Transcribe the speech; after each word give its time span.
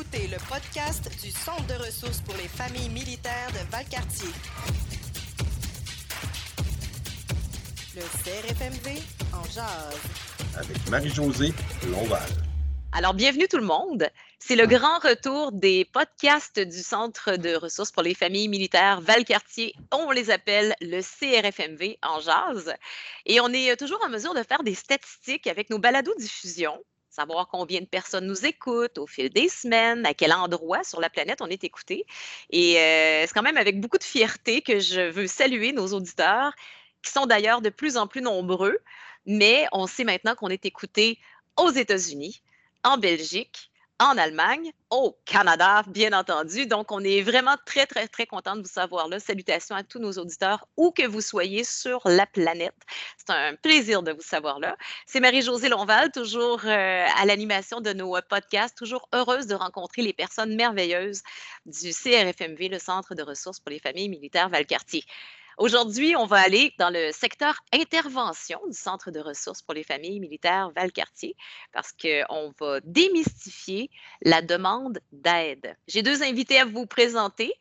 écoutez 0.00 0.28
le 0.28 0.38
podcast 0.48 1.10
du 1.22 1.30
Centre 1.30 1.66
de 1.66 1.74
ressources 1.74 2.20
pour 2.22 2.34
les 2.36 2.48
familles 2.48 2.88
militaires 2.88 3.48
de 3.52 3.70
Valcartier. 3.70 4.30
Le 7.94 8.00
CRFMV 8.00 8.98
en 9.34 9.44
jazz. 9.44 10.00
Avec 10.56 10.88
Marie-Josée 10.88 11.52
Lonval. 11.90 12.22
Alors, 12.92 13.12
bienvenue 13.12 13.46
tout 13.46 13.58
le 13.58 13.64
monde. 13.64 14.08
C'est 14.38 14.56
le 14.56 14.66
grand 14.66 15.00
retour 15.00 15.52
des 15.52 15.84
podcasts 15.84 16.60
du 16.60 16.82
Centre 16.82 17.36
de 17.36 17.54
ressources 17.56 17.92
pour 17.92 18.02
les 18.02 18.14
familles 18.14 18.48
militaires 18.48 19.02
Valcartier. 19.02 19.74
On 19.92 20.10
les 20.12 20.30
appelle 20.30 20.74
le 20.80 21.02
CRFMV 21.02 21.98
en 22.02 22.20
jazz. 22.20 22.72
Et 23.26 23.40
on 23.40 23.48
est 23.48 23.76
toujours 23.76 24.00
en 24.02 24.08
mesure 24.08 24.32
de 24.32 24.42
faire 24.44 24.62
des 24.62 24.74
statistiques 24.74 25.46
avec 25.46 25.68
nos 25.68 25.78
balados 25.78 26.14
diffusion 26.18 26.82
savoir 27.10 27.48
combien 27.48 27.80
de 27.80 27.86
personnes 27.86 28.26
nous 28.26 28.46
écoutent 28.46 28.98
au 28.98 29.06
fil 29.06 29.28
des 29.30 29.48
semaines, 29.48 30.06
à 30.06 30.14
quel 30.14 30.32
endroit 30.32 30.84
sur 30.84 31.00
la 31.00 31.10
planète 31.10 31.42
on 31.42 31.46
est 31.46 31.64
écouté. 31.64 32.06
Et 32.50 32.78
euh, 32.78 33.26
c'est 33.26 33.34
quand 33.34 33.42
même 33.42 33.56
avec 33.56 33.80
beaucoup 33.80 33.98
de 33.98 34.04
fierté 34.04 34.62
que 34.62 34.78
je 34.78 35.10
veux 35.10 35.26
saluer 35.26 35.72
nos 35.72 35.88
auditeurs, 35.88 36.52
qui 37.02 37.10
sont 37.10 37.26
d'ailleurs 37.26 37.60
de 37.60 37.70
plus 37.70 37.96
en 37.96 38.06
plus 38.06 38.22
nombreux, 38.22 38.78
mais 39.26 39.66
on 39.72 39.86
sait 39.86 40.04
maintenant 40.04 40.34
qu'on 40.34 40.48
est 40.48 40.64
écouté 40.64 41.18
aux 41.56 41.70
États-Unis, 41.70 42.42
en 42.84 42.96
Belgique, 42.96 43.69
en 44.00 44.16
Allemagne, 44.16 44.72
au 44.88 45.16
Canada, 45.26 45.82
bien 45.86 46.12
entendu. 46.12 46.66
Donc, 46.66 46.90
on 46.90 47.04
est 47.04 47.20
vraiment 47.20 47.56
très, 47.66 47.86
très, 47.86 48.08
très 48.08 48.26
content 48.26 48.56
de 48.56 48.62
vous 48.62 48.68
savoir 48.68 49.08
là. 49.08 49.20
Salutations 49.20 49.76
à 49.76 49.84
tous 49.84 49.98
nos 49.98 50.12
auditeurs, 50.12 50.66
où 50.78 50.90
que 50.90 51.06
vous 51.06 51.20
soyez 51.20 51.64
sur 51.64 52.00
la 52.06 52.26
planète. 52.26 52.74
C'est 53.18 53.30
un 53.30 53.54
plaisir 53.56 54.02
de 54.02 54.12
vous 54.12 54.22
savoir 54.22 54.58
là. 54.58 54.76
C'est 55.06 55.20
Marie-Josée 55.20 55.68
Lonval, 55.68 56.10
toujours 56.12 56.62
euh, 56.64 57.06
à 57.14 57.26
l'animation 57.26 57.80
de 57.82 57.92
nos 57.92 58.16
podcasts, 58.28 58.76
toujours 58.76 59.06
heureuse 59.14 59.46
de 59.46 59.54
rencontrer 59.54 60.00
les 60.00 60.14
personnes 60.14 60.56
merveilleuses 60.56 61.22
du 61.66 61.92
CRFMV, 61.92 62.68
le 62.70 62.78
Centre 62.78 63.14
de 63.14 63.22
ressources 63.22 63.60
pour 63.60 63.70
les 63.70 63.80
familles 63.80 64.08
militaires 64.08 64.48
Valcartier. 64.48 65.04
Aujourd'hui, 65.60 66.16
on 66.16 66.24
va 66.24 66.38
aller 66.38 66.72
dans 66.78 66.88
le 66.88 67.10
secteur 67.12 67.54
intervention 67.74 68.58
du 68.66 68.74
Centre 68.74 69.10
de 69.10 69.20
ressources 69.20 69.60
pour 69.60 69.74
les 69.74 69.82
familles 69.82 70.18
militaires 70.18 70.70
Valcartier 70.74 71.36
parce 71.74 71.92
qu'on 71.92 72.50
va 72.58 72.80
démystifier 72.82 73.90
la 74.22 74.40
demande 74.40 75.00
d'aide. 75.12 75.76
J'ai 75.86 76.00
deux 76.00 76.22
invités 76.22 76.58
à 76.58 76.64
vous 76.64 76.86
présenter. 76.86 77.52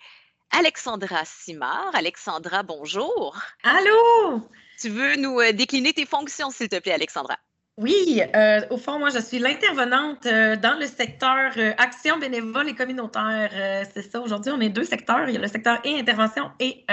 Alexandra 0.58 1.26
Simard. 1.26 1.92
Alexandra, 1.94 2.64
bonjour. 2.64 3.38
Allô? 3.64 4.48
Tu 4.80 4.88
veux 4.88 5.18
nous 5.18 5.38
euh, 5.42 5.52
décliner 5.52 5.92
tes 5.92 6.06
fonctions, 6.06 6.52
s'il 6.52 6.70
te 6.70 6.80
plaît, 6.80 6.94
Alexandra? 6.94 7.36
Oui, 7.76 8.22
euh, 8.34 8.62
au 8.70 8.78
fond, 8.78 8.98
moi, 8.98 9.10
je 9.10 9.20
suis 9.20 9.40
l'intervenante 9.40 10.26
euh, 10.26 10.56
dans 10.56 10.80
le 10.80 10.86
secteur 10.86 11.52
action 11.78 12.18
bénévole 12.18 12.70
et 12.70 12.76
communautaire. 12.76 13.52
c'est 13.94 14.10
ça, 14.10 14.22
aujourd'hui, 14.22 14.54
on 14.54 14.62
est 14.62 14.70
deux 14.70 14.86
secteurs. 14.86 15.28
Il 15.28 15.34
y 15.34 15.38
a 15.38 15.42
le 15.42 15.48
secteur 15.50 15.82
et 15.84 16.00
intervention 16.00 16.50
et 16.62 16.86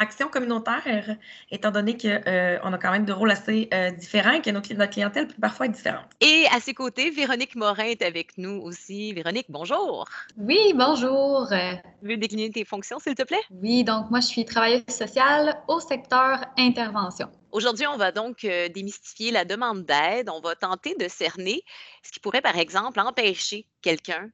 action 0.00 0.28
communautaire, 0.28 1.16
étant 1.50 1.70
donné 1.70 1.96
qu'on 1.96 2.08
euh, 2.08 2.58
a 2.58 2.78
quand 2.78 2.90
même 2.90 3.04
des 3.04 3.12
rôles 3.12 3.30
assez 3.30 3.68
euh, 3.72 3.90
différents 3.92 4.32
et 4.32 4.40
que 4.40 4.50
notre, 4.50 4.68
clientèle 4.86 5.28
peut 5.28 5.40
parfois 5.40 5.66
être 5.66 5.72
différente. 5.72 6.06
Et 6.20 6.46
à 6.52 6.58
ses 6.58 6.74
côtés, 6.74 7.10
Véronique 7.10 7.54
Morin 7.54 7.84
est 7.84 8.02
avec 8.02 8.36
nous 8.38 8.60
aussi. 8.62 9.12
Véronique, 9.12 9.46
bonjour. 9.48 10.08
Oui, 10.36 10.72
bonjour. 10.74 11.46
Tu 11.50 12.08
veux 12.08 12.16
décliner 12.16 12.50
tes 12.50 12.64
fonctions, 12.64 12.98
s'il 12.98 13.14
te 13.14 13.22
plaît? 13.22 13.42
Oui, 13.50 13.84
donc 13.84 14.10
moi, 14.10 14.20
je 14.20 14.26
suis 14.26 14.44
travailleuse 14.44 14.82
sociale 14.88 15.60
au 15.68 15.78
secteur 15.78 16.44
intervention. 16.56 17.28
Aujourd'hui, 17.52 17.86
on 17.86 17.96
va 17.96 18.12
donc 18.12 18.44
euh, 18.44 18.68
démystifier 18.68 19.32
la 19.32 19.44
demande 19.44 19.84
d'aide. 19.84 20.30
On 20.30 20.40
va 20.40 20.54
tenter 20.54 20.94
de 20.94 21.08
cerner 21.08 21.62
ce 22.02 22.12
qui 22.12 22.20
pourrait, 22.20 22.40
par 22.40 22.56
exemple, 22.56 23.00
empêcher 23.00 23.66
quelqu'un 23.82 24.30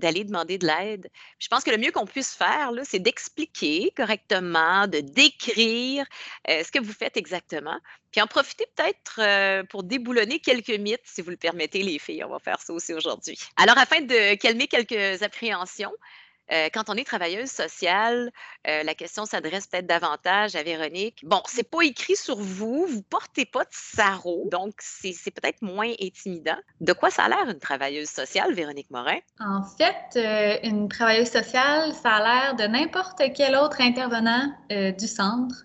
d'aller 0.00 0.24
demander 0.24 0.58
de 0.58 0.66
l'aide. 0.66 1.08
Je 1.38 1.48
pense 1.48 1.62
que 1.62 1.70
le 1.70 1.78
mieux 1.78 1.92
qu'on 1.92 2.06
puisse 2.06 2.34
faire, 2.34 2.72
c'est 2.84 2.98
d'expliquer 2.98 3.92
correctement, 3.96 4.86
de 4.86 5.00
décrire 5.00 6.04
euh, 6.48 6.64
ce 6.64 6.72
que 6.72 6.80
vous 6.80 6.92
faites 6.92 7.16
exactement, 7.16 7.78
puis 8.10 8.20
en 8.20 8.26
profiter 8.26 8.66
peut-être 8.74 9.20
euh, 9.20 9.62
pour 9.64 9.84
déboulonner 9.84 10.40
quelques 10.40 10.70
mythes, 10.70 11.00
si 11.04 11.22
vous 11.22 11.30
le 11.30 11.36
permettez, 11.36 11.82
les 11.82 11.98
filles. 11.98 12.24
On 12.24 12.30
va 12.30 12.38
faire 12.38 12.60
ça 12.60 12.72
aussi 12.72 12.92
aujourd'hui. 12.92 13.38
Alors, 13.56 13.78
afin 13.78 14.00
de 14.00 14.34
calmer 14.34 14.66
quelques 14.66 15.22
appréhensions, 15.22 15.92
euh, 16.52 16.68
quand 16.72 16.88
on 16.88 16.94
est 16.94 17.04
travailleuse 17.04 17.50
sociale, 17.50 18.30
euh, 18.66 18.82
la 18.82 18.94
question 18.94 19.24
s'adresse 19.24 19.66
peut-être 19.66 19.86
davantage 19.86 20.56
à 20.56 20.62
Véronique. 20.62 21.20
Bon, 21.24 21.40
c'est 21.46 21.68
pas 21.68 21.82
écrit 21.82 22.16
sur 22.16 22.36
vous, 22.36 22.86
vous 22.86 23.02
portez 23.02 23.44
pas 23.44 23.64
de 23.64 23.70
sarreau, 23.70 24.48
donc 24.50 24.74
c'est 24.78 25.30
peut-être 25.30 25.62
moins 25.62 25.92
intimidant. 26.00 26.58
De 26.80 26.92
quoi 26.92 27.10
ça 27.10 27.24
a 27.24 27.28
l'air 27.28 27.48
une 27.48 27.60
travailleuse 27.60 28.08
sociale, 28.08 28.52
Véronique 28.54 28.90
Morin? 28.90 29.18
En 29.38 29.62
fait, 29.62 30.16
euh, 30.16 30.58
une 30.64 30.88
travailleuse 30.88 31.30
sociale, 31.30 31.92
ça 31.92 32.14
a 32.14 32.22
l'air 32.22 32.56
de 32.56 32.64
n'importe 32.64 33.22
quel 33.34 33.54
autre 33.56 33.80
intervenant 33.80 34.52
du 34.70 35.06
centre. 35.06 35.64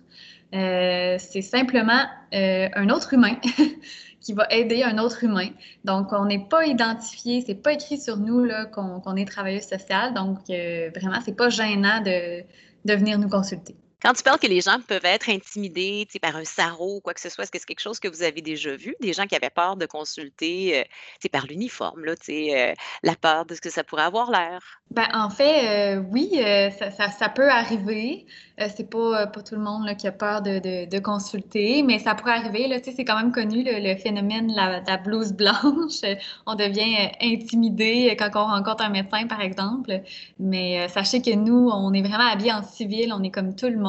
c'est 0.52 1.42
simplement 1.42 2.06
un 2.32 2.88
autre 2.90 3.14
humain 3.14 3.36
qui 4.26 4.32
va 4.32 4.46
aider 4.50 4.82
un 4.82 4.98
autre 4.98 5.22
humain. 5.22 5.50
Donc, 5.84 6.12
on 6.12 6.24
n'est 6.24 6.48
pas 6.48 6.66
identifié, 6.66 7.44
c'est 7.46 7.54
pas 7.54 7.74
écrit 7.74 7.96
sur 7.96 8.16
nous 8.16 8.48
qu'on 8.72 9.14
est 9.14 9.24
travailleuse 9.24 9.62
sociale. 9.62 10.14
Donc, 10.14 10.38
euh, 10.50 10.90
vraiment, 10.96 11.20
c'est 11.24 11.36
pas 11.36 11.48
gênant 11.48 12.00
de 12.02 12.92
venir 12.92 13.20
nous 13.20 13.28
consulter. 13.28 13.76
Quand 14.02 14.12
tu 14.12 14.22
parles 14.22 14.38
que 14.38 14.46
les 14.46 14.60
gens 14.60 14.78
peuvent 14.86 15.04
être 15.04 15.30
intimidés 15.30 16.06
par 16.20 16.36
un 16.36 16.44
sarreau 16.44 16.96
ou 16.96 17.00
quoi 17.00 17.14
que 17.14 17.20
ce 17.20 17.30
soit, 17.30 17.44
est-ce 17.44 17.50
que 17.50 17.58
c'est 17.58 17.66
quelque 17.66 17.80
chose 17.80 17.98
que 17.98 18.08
vous 18.08 18.22
avez 18.22 18.42
déjà 18.42 18.76
vu? 18.76 18.94
Des 19.00 19.14
gens 19.14 19.26
qui 19.26 19.34
avaient 19.34 19.50
peur 19.50 19.76
de 19.76 19.86
consulter 19.86 20.80
euh, 20.80 21.28
par 21.32 21.46
l'uniforme, 21.46 22.04
là, 22.04 22.14
euh, 22.28 22.74
la 23.02 23.16
peur 23.16 23.46
de 23.46 23.54
ce 23.54 23.60
que 23.60 23.70
ça 23.70 23.84
pourrait 23.84 24.02
avoir 24.02 24.30
l'air? 24.30 24.60
Ben, 24.92 25.08
en 25.12 25.30
fait, 25.30 25.96
euh, 25.98 26.02
oui, 26.12 26.30
euh, 26.36 26.70
ça, 26.70 27.28
peut 27.28 27.50
arriver. 27.50 28.26
Euh, 28.60 28.68
c'est 28.74 28.88
pas, 28.88 29.26
pas 29.26 29.42
tout 29.42 29.56
le 29.56 29.60
monde 29.60 29.84
qui 29.96 30.06
a 30.06 30.12
peur 30.12 30.42
de, 30.42 30.86
de, 30.88 30.98
consulter, 31.00 31.82
mais 31.82 31.98
ça 31.98 32.14
pourrait 32.14 32.34
arriver. 32.34 32.68
Là, 32.68 32.76
c'est 32.82 33.04
quand 33.04 33.16
même 33.16 33.32
connu 33.32 33.64
le, 33.66 33.96
phénomène 33.96 34.46
de 34.46 34.54
la, 34.54 34.80
la, 34.80 34.96
blouse 34.96 35.32
blanche. 35.32 36.00
on 36.46 36.54
devient 36.54 37.10
intimidé 37.20 38.16
quand 38.16 38.30
on 38.36 38.46
rencontre 38.46 38.84
un 38.84 38.90
médecin, 38.90 39.26
par 39.26 39.40
exemple. 39.40 40.00
Mais 40.38 40.88
sachez 40.88 41.20
que 41.20 41.34
nous, 41.34 41.68
on 41.68 41.92
est 41.92 42.02
vraiment 42.02 42.30
habillés 42.30 42.52
en 42.52 42.62
civil, 42.62 43.12
on 43.12 43.22
est 43.24 43.30
comme 43.32 43.56
tout 43.56 43.68
le 43.68 43.78
monde. 43.78 43.85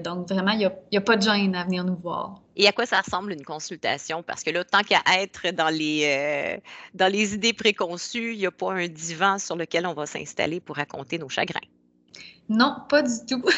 Donc, 0.00 0.28
vraiment, 0.28 0.52
il 0.52 0.58
n'y 0.58 0.64
a, 0.64 0.72
a 0.94 1.00
pas 1.00 1.16
de 1.16 1.22
gêne 1.22 1.54
à 1.54 1.64
venir 1.64 1.84
nous 1.84 1.96
voir. 1.96 2.40
Et 2.56 2.66
à 2.66 2.72
quoi 2.72 2.86
ça 2.86 3.00
ressemble 3.00 3.32
une 3.32 3.44
consultation? 3.44 4.22
Parce 4.22 4.42
que 4.42 4.50
là, 4.50 4.64
tant 4.64 4.82
qu'à 4.82 5.02
être 5.18 5.50
dans 5.54 5.68
les, 5.68 6.04
euh, 6.04 6.60
dans 6.94 7.12
les 7.12 7.34
idées 7.34 7.52
préconçues, 7.52 8.32
il 8.32 8.38
n'y 8.38 8.46
a 8.46 8.50
pas 8.50 8.72
un 8.72 8.88
divan 8.88 9.38
sur 9.38 9.56
lequel 9.56 9.86
on 9.86 9.92
va 9.94 10.06
s'installer 10.06 10.60
pour 10.60 10.76
raconter 10.76 11.18
nos 11.18 11.28
chagrins. 11.28 11.60
Non, 12.48 12.76
pas 12.88 13.02
du 13.02 13.26
tout. 13.28 13.42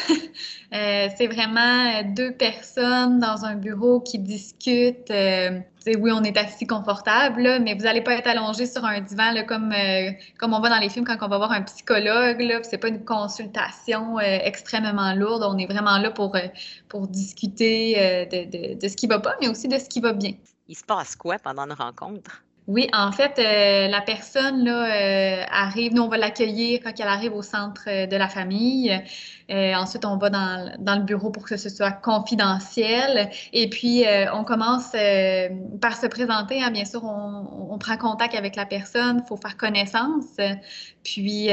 Euh, 0.71 1.07
c'est 1.17 1.25
vraiment 1.25 2.03
deux 2.03 2.31
personnes 2.31 3.17
dans 3.17 3.43
un 3.43 3.55
bureau 3.55 4.01
qui 4.01 4.19
discutent. 4.19 5.09
Euh, 5.09 5.59
oui, 5.87 6.11
on 6.13 6.21
est 6.21 6.37
assis 6.37 6.67
confortable, 6.67 7.57
mais 7.63 7.73
vous 7.73 7.85
n'allez 7.85 8.03
pas 8.03 8.13
être 8.13 8.27
allongé 8.27 8.67
sur 8.67 8.85
un 8.85 9.01
divan 9.01 9.33
comme, 9.47 9.71
euh, 9.71 10.11
comme 10.37 10.53
on 10.53 10.59
voit 10.59 10.69
dans 10.69 10.77
les 10.77 10.89
films 10.89 11.05
quand 11.05 11.17
on 11.21 11.27
va 11.27 11.39
voir 11.39 11.53
un 11.53 11.63
psychologue. 11.63 12.37
Ce 12.63 12.69
n'est 12.71 12.77
pas 12.77 12.89
une 12.89 13.03
consultation 13.03 14.19
extrêmement 14.19 15.15
lourde. 15.15 15.43
On 15.43 15.57
est 15.57 15.65
vraiment 15.65 15.97
là 15.97 16.11
pour, 16.11 16.37
pour 16.87 17.07
discuter 17.07 18.27
de, 18.31 18.75
de, 18.79 18.87
ce 18.87 18.95
qui 18.95 19.07
ne 19.07 19.13
va 19.13 19.19
pas, 19.19 19.37
mais 19.41 19.47
aussi 19.47 19.67
de 19.67 19.79
ce 19.79 19.89
qui 19.89 20.01
va 20.01 20.13
bien. 20.13 20.33
Il 20.67 20.77
se 20.77 20.83
passe 20.83 21.15
quoi 21.15 21.39
pendant 21.39 21.63
une 21.63 21.73
rencontre? 21.73 22.43
Oui, 22.69 22.87
en 22.93 23.11
fait, 23.11 23.39
euh, 23.39 23.87
la 23.87 24.01
personne 24.01 24.63
là, 24.63 24.85
euh, 24.85 25.43
arrive, 25.51 25.95
nous 25.95 26.03
on 26.03 26.07
va 26.07 26.17
l'accueillir 26.19 26.81
quand 26.83 26.91
elle 26.99 27.07
arrive 27.07 27.33
au 27.33 27.41
centre 27.41 27.81
euh, 27.87 28.05
de 28.05 28.15
la 28.15 28.27
famille. 28.27 28.95
ensuite, 29.49 30.05
on 30.05 30.17
va 30.17 30.29
dans, 30.29 30.71
dans, 30.77 30.95
le 30.95 31.01
bureau 31.01 31.31
pour 31.31 31.45
que 31.45 31.57
ce 31.57 31.67
soit 31.67 31.91
confidentiel. 31.91 33.31
Et 33.53 33.67
puis, 33.71 34.05
on 34.33 34.43
commence 34.43 34.91
par 35.81 35.97
se 35.97 36.05
présenter. 36.05 36.61
Hein. 36.61 36.69
Bien 36.69 36.85
sûr, 36.85 37.03
on, 37.03 37.71
on, 37.71 37.77
prend 37.79 37.97
contact 37.97 38.35
avec 38.35 38.55
la 38.55 38.67
personne, 38.67 39.21
il 39.23 39.27
faut 39.27 39.37
faire 39.37 39.57
connaissance. 39.57 40.37
Puis 41.03 41.49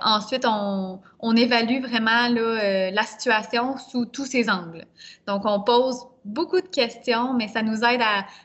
ensuite, 0.00 0.44
on, 0.46 1.00
on, 1.18 1.34
évalue 1.34 1.82
vraiment 1.82 2.28
là, 2.28 2.90
la 2.92 3.02
situation 3.02 3.76
sous 3.78 4.04
tous 4.04 4.26
ses 4.26 4.48
angles. 4.48 4.84
Donc, 5.26 5.42
on 5.44 5.60
pose 5.62 6.06
beaucoup 6.24 6.60
de 6.60 6.68
questions, 6.68 7.34
mais 7.34 7.48
ça 7.48 7.62
nous 7.62 7.82
aide 7.84 8.00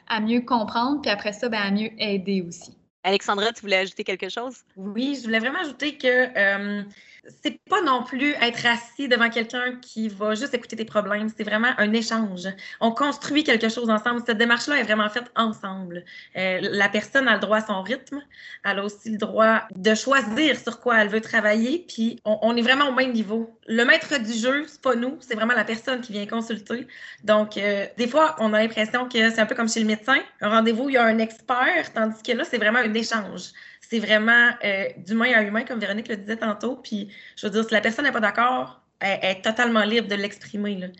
à, 0.07 0.19
mieux 0.19 0.41
comprendre, 0.41 1.01
puis 1.01 1.11
après 1.11 1.33
ça, 1.33 1.49
ben, 1.49 1.61
à 1.61 1.71
mieux 1.71 1.91
aider 1.97 2.41
aussi. 2.41 2.77
Alexandra, 3.03 3.53
tu 3.53 3.61
voulais 3.61 3.77
ajouter 3.77 4.03
quelque 4.03 4.29
chose? 4.29 4.63
Oui, 4.75 5.15
je 5.15 5.23
voulais 5.23 5.39
vraiment 5.39 5.59
ajouter 5.59 5.97
que 5.97 6.07
euh, 6.07 6.83
c'est 7.43 7.59
pas 7.69 7.81
non 7.81 8.03
plus 8.03 8.33
être 8.41 8.65
assis 8.65 9.07
devant 9.07 9.29
quelqu'un 9.29 9.75
qui 9.81 10.07
va 10.09 10.35
juste 10.35 10.53
écouter 10.53 10.75
tes 10.75 10.85
problèmes. 10.85 11.29
C'est 11.35 11.43
vraiment 11.43 11.71
un 11.77 11.93
échange. 11.93 12.47
On 12.79 12.91
construit 12.91 13.43
quelque 13.43 13.69
chose 13.69 13.89
ensemble. 13.89 14.21
Cette 14.25 14.37
démarche-là 14.37 14.79
est 14.79 14.83
vraiment 14.83 15.09
faite 15.09 15.31
ensemble. 15.35 16.03
Euh, 16.35 16.59
la 16.61 16.89
personne 16.89 17.27
a 17.27 17.35
le 17.35 17.39
droit 17.39 17.57
à 17.57 17.65
son 17.65 17.81
rythme. 17.81 18.21
Elle 18.63 18.79
a 18.79 18.83
aussi 18.83 19.11
le 19.11 19.17
droit 19.17 19.63
de 19.75 19.95
choisir 19.95 20.59
sur 20.59 20.79
quoi 20.79 21.01
elle 21.01 21.09
veut 21.09 21.21
travailler. 21.21 21.85
Puis 21.87 22.19
on, 22.25 22.55
est 22.55 22.61
vraiment 22.61 22.89
au 22.89 22.93
même 22.93 23.11
niveau. 23.11 23.57
Le 23.67 23.83
maître 23.83 24.17
du 24.19 24.33
jeu, 24.33 24.65
c'est 24.67 24.81
pas 24.81 24.95
nous, 24.95 25.17
c'est 25.19 25.35
vraiment 25.35 25.53
la 25.53 25.65
personne 25.65 26.01
qui 26.01 26.13
vient 26.13 26.25
consulter. 26.25 26.87
Donc, 27.23 27.57
euh, 27.57 27.85
des 27.97 28.07
fois, 28.07 28.35
on 28.39 28.53
a 28.53 28.59
l'impression 28.59 29.07
que 29.07 29.29
c'est 29.29 29.39
un 29.39 29.45
peu 29.45 29.55
comme 29.55 29.69
chez 29.69 29.81
le 29.81 29.85
médecin. 29.85 30.19
Un 30.41 30.49
rendez-vous, 30.49 30.89
il 30.89 30.93
y 30.93 30.97
a 30.97 31.03
un 31.03 31.19
expert, 31.19 31.93
tandis 31.93 32.23
que 32.23 32.31
là, 32.31 32.43
c'est 32.45 32.57
vraiment 32.57 32.79
un 32.79 32.93
échange 32.93 33.51
c'est 33.89 33.99
vraiment 33.99 34.51
euh, 34.63 34.89
d'humain 34.97 35.31
à 35.33 35.43
humain, 35.43 35.63
comme 35.63 35.79
Véronique 35.79 36.07
le 36.07 36.17
disait 36.17 36.37
tantôt. 36.37 36.75
Puis, 36.75 37.09
je 37.35 37.47
veux 37.47 37.51
dire, 37.51 37.63
si 37.65 37.73
la 37.73 37.81
personne 37.81 38.05
n'est 38.05 38.11
pas 38.11 38.19
d'accord, 38.19 38.81
elle, 38.99 39.19
est 39.23 39.41
totalement 39.41 39.83
libre 39.83 40.07
de 40.07 40.15
l'exprimer. 40.15 40.91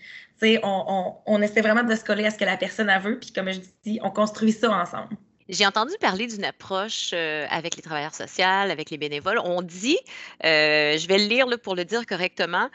On, 0.41 0.57
on, 0.63 1.15
on, 1.25 1.41
essaie 1.41 1.61
vraiment 1.61 1.83
de 1.83 1.95
se 1.95 2.03
coller 2.03 2.25
à 2.25 2.31
ce 2.31 2.37
que 2.37 2.45
la 2.45 2.57
personne 2.57 2.89
a 2.89 2.99
veut, 2.99 3.19
puis 3.19 3.31
comme 3.31 3.51
je 3.51 3.59
dis, 3.83 3.99
on 4.03 4.11
construit 4.11 4.51
ça 4.51 4.71
ensemble. 4.71 5.17
J'ai 5.49 5.65
entendu 5.65 5.93
parler 5.99 6.27
d'une 6.27 6.43
approche 6.45 7.11
euh, 7.13 7.45
avec 7.49 7.75
les 7.75 7.81
travailleurs 7.81 8.13
sociaux, 8.13 8.45
avec 8.45 8.89
les 8.89 8.97
bénévoles. 8.97 9.39
On 9.43 9.61
dit, 9.61 9.97
euh, 10.43 10.97
je 10.97 11.07
vais 11.07 11.17
le 11.17 11.25
lire 11.25 11.47
pour 11.63 11.75
le 11.75 11.85
dire 11.85 12.05
correctement, 12.05 12.69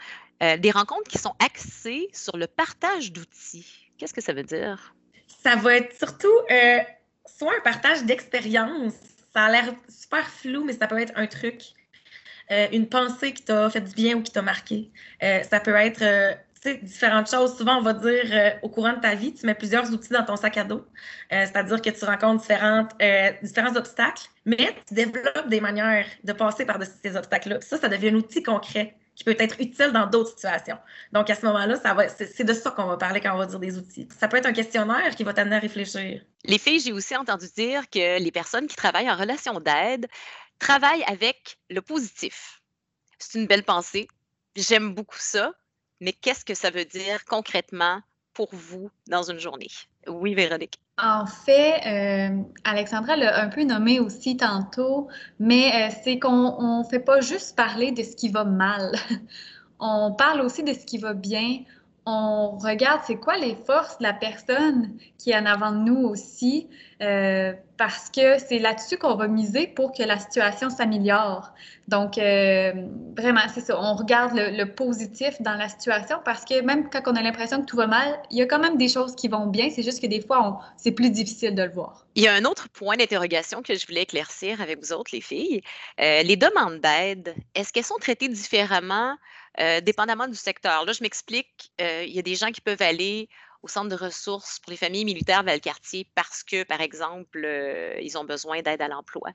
des 0.59 0.71
rencontres 0.71 1.09
qui 1.09 1.19
sont 1.19 1.33
axées 1.39 2.09
sur 2.11 2.35
le 2.35 2.47
partage 2.47 3.13
d'outils. 3.13 3.89
Qu'est-ce 3.97 4.13
que 4.13 4.19
ça 4.19 4.33
veut 4.33 4.43
dire? 4.43 4.93
Ça 5.41 5.55
va 5.55 5.77
être 5.77 5.97
surtout 5.97 6.27
soit 7.25 7.53
un 7.57 7.61
partage 7.61 8.03
d'expérience, 8.03 8.93
ça 9.33 9.45
a 9.45 9.51
l'air 9.51 9.73
super 9.89 10.27
flou, 10.29 10.63
mais 10.63 10.73
ça 10.73 10.87
peut 10.87 10.99
être 10.99 11.13
un 11.15 11.27
truc, 11.27 11.61
euh, 12.51 12.67
une 12.71 12.87
pensée 12.87 13.33
qui 13.33 13.43
t'a 13.43 13.69
fait 13.69 13.81
du 13.81 13.93
bien 13.93 14.15
ou 14.15 14.21
qui 14.21 14.31
t'a 14.31 14.41
marqué. 14.41 14.91
Euh, 15.23 15.41
ça 15.43 15.59
peut 15.59 15.75
être 15.75 16.01
euh, 16.01 16.33
différentes 16.81 17.29
choses. 17.29 17.57
Souvent, 17.57 17.77
on 17.77 17.81
va 17.81 17.93
dire 17.93 18.59
au 18.61 18.69
courant 18.69 18.93
de 18.93 18.99
ta 18.99 19.15
vie, 19.15 19.33
tu 19.33 19.45
mets 19.45 19.55
plusieurs 19.55 19.91
outils 19.91 20.13
dans 20.13 20.23
ton 20.23 20.35
sac 20.35 20.57
à 20.57 20.63
dos. 20.63 20.85
C'est-à-dire 21.29 21.81
que 21.81 21.89
tu 21.89 22.05
rencontres 22.05 22.41
différentes, 22.41 22.91
différents 23.41 23.75
obstacles, 23.75 24.23
mais 24.45 24.73
tu 24.87 24.93
développes 24.93 25.49
des 25.49 25.59
manières 25.59 26.05
de 26.23 26.31
passer 26.31 26.65
par-dessus 26.65 26.93
ces 27.03 27.17
obstacles-là. 27.17 27.59
Ça, 27.59 27.77
ça 27.77 27.89
devient 27.89 28.09
un 28.09 28.15
outil 28.15 28.43
concret 28.43 28.95
qui 29.15 29.23
peut 29.23 29.35
être 29.37 29.59
utile 29.59 29.91
dans 29.91 30.07
d'autres 30.07 30.31
situations. 30.31 30.77
Donc, 31.11 31.29
à 31.29 31.35
ce 31.35 31.45
moment-là, 31.45 31.75
c'est 32.17 32.43
de 32.43 32.53
ça 32.53 32.71
qu'on 32.71 32.85
va 32.85 32.97
parler 32.97 33.21
quand 33.21 33.33
on 33.35 33.37
va 33.37 33.45
dire 33.45 33.59
des 33.59 33.77
outils. 33.77 34.07
Ça 34.19 34.27
peut 34.27 34.37
être 34.37 34.45
un 34.45 34.53
questionnaire 34.53 35.15
qui 35.15 35.23
va 35.23 35.33
t'amener 35.33 35.57
à 35.57 35.59
réfléchir. 35.59 36.21
Les 36.45 36.57
filles, 36.57 36.79
j'ai 36.79 36.91
aussi 36.91 37.15
entendu 37.15 37.45
dire 37.55 37.89
que 37.89 38.19
les 38.19 38.31
personnes 38.31 38.67
qui 38.67 38.75
travaillent 38.75 39.09
en 39.09 39.15
relation 39.15 39.59
d'aide 39.59 40.07
travaillent 40.59 41.03
avec 41.03 41.57
le 41.69 41.81
positif. 41.81 42.61
C'est 43.19 43.37
une 43.39 43.47
belle 43.47 43.63
pensée. 43.63 44.07
J'aime 44.55 44.93
beaucoup 44.93 45.19
ça. 45.19 45.53
Mais 45.99 46.11
qu'est-ce 46.11 46.43
que 46.43 46.53
ça 46.53 46.69
veut 46.69 46.85
dire 46.85 47.23
concrètement 47.25 48.01
pour 48.33 48.49
vous 48.51 48.89
dans 49.07 49.29
une 49.29 49.39
journée? 49.39 49.71
Oui, 50.07 50.33
Véronique. 50.33 50.79
En 50.99 51.25
fait, 51.25 51.81
euh, 51.87 52.43
Alexandra 52.63 53.15
l'a 53.15 53.41
un 53.41 53.49
peu 53.49 53.63
nommé 53.63 53.99
aussi 53.99 54.37
tantôt, 54.37 55.07
mais 55.39 55.89
euh, 55.89 55.95
c'est 56.03 56.19
qu'on 56.19 56.79
ne 56.79 56.83
fait 56.83 56.99
pas 56.99 57.19
juste 57.19 57.55
parler 57.55 57.91
de 57.91 58.03
ce 58.03 58.15
qui 58.15 58.29
va 58.29 58.43
mal. 58.43 58.91
on 59.79 60.13
parle 60.13 60.41
aussi 60.41 60.63
de 60.63 60.71
ce 60.73 60.85
qui 60.85 60.99
va 60.99 61.13
bien 61.13 61.63
on 62.05 62.57
regarde 62.57 63.01
c'est 63.05 63.15
quoi 63.15 63.37
les 63.37 63.55
forces 63.55 63.97
de 63.99 64.03
la 64.03 64.13
personne 64.13 64.97
qui 65.17 65.31
est 65.31 65.37
en 65.37 65.45
avant 65.45 65.71
de 65.71 65.77
nous 65.77 66.05
aussi, 66.05 66.67
euh, 67.01 67.53
parce 67.77 68.09
que 68.09 68.37
c'est 68.39 68.59
là-dessus 68.59 68.97
qu'on 68.97 69.15
va 69.15 69.27
miser 69.27 69.67
pour 69.67 69.93
que 69.93 70.03
la 70.03 70.19
situation 70.19 70.69
s'améliore. 70.69 71.53
Donc, 71.87 72.17
euh, 72.17 72.73
vraiment, 73.17 73.41
c'est 73.53 73.61
ça. 73.61 73.79
On 73.79 73.95
regarde 73.95 74.33
le, 74.35 74.65
positif 74.65 75.41
dans 75.41 75.55
la 75.55 75.69
situation 75.69 76.17
parce 76.25 76.43
que 76.45 76.61
même 76.61 76.89
quand 76.89 77.01
on 77.05 77.15
a 77.15 77.21
l'impression 77.21 77.61
que 77.61 77.65
tout 77.65 77.77
va 77.77 77.87
mal, 77.87 78.19
il 78.31 78.37
y 78.37 78.41
a 78.41 78.45
quand 78.45 78.59
même 78.59 78.77
des 78.77 78.89
choses 78.89 79.15
qui 79.15 79.27
vont 79.27 79.47
bien. 79.47 79.69
C'est 79.69 79.83
juste 79.83 80.01
que 80.01 80.07
des 80.07 80.21
fois, 80.21 80.59
c'est 80.77 80.91
plus 80.91 81.09
difficile 81.09 81.55
de 81.55 81.63
le 81.63 81.71
voir. 81.71 82.05
Il 82.15 82.23
y 82.23 82.27
a 82.27 82.33
un 82.33 82.45
autre 82.45 82.67
point 82.69 82.97
d'interrogation 82.97 83.61
que 83.61 83.75
je 83.75 83.85
voulais 83.87 84.03
éclaircir 84.03 84.61
avec 84.61 84.79
vous 84.79 84.93
autres, 84.93 85.11
les 85.13 85.21
filles. 85.21 85.61
Euh, 85.99 86.23
les 86.23 86.35
demandes 86.35 86.79
d'aide, 86.79 87.35
est-ce 87.55 87.71
qu'elles 87.71 87.83
sont 87.83 87.99
traitées 87.99 88.29
différemment 88.29 89.15
euh, 89.59 89.81
dépendamment 89.81 90.27
du 90.27 90.35
secteur. 90.35 90.85
Là, 90.85 90.93
je 90.93 91.03
m'explique, 91.03 91.71
euh, 91.79 92.03
il 92.03 92.13
y 92.13 92.19
a 92.19 92.23
des 92.23 92.35
gens 92.35 92.51
qui 92.51 92.61
peuvent 92.61 92.81
aller 92.81 93.29
au 93.61 93.67
centre 93.69 93.87
de 93.87 93.95
ressources 93.95 94.59
pour 94.59 94.71
les 94.71 94.77
familles 94.77 95.05
militaires 95.05 95.43
Valcartier 95.43 96.09
parce 96.15 96.43
que, 96.43 96.63
par 96.63 96.81
exemple, 96.81 97.43
euh, 97.45 97.97
ils 98.01 98.17
ont 98.17 98.25
besoin 98.25 98.61
d'aide 98.61 98.81
à 98.81 98.87
l'emploi. 98.89 99.29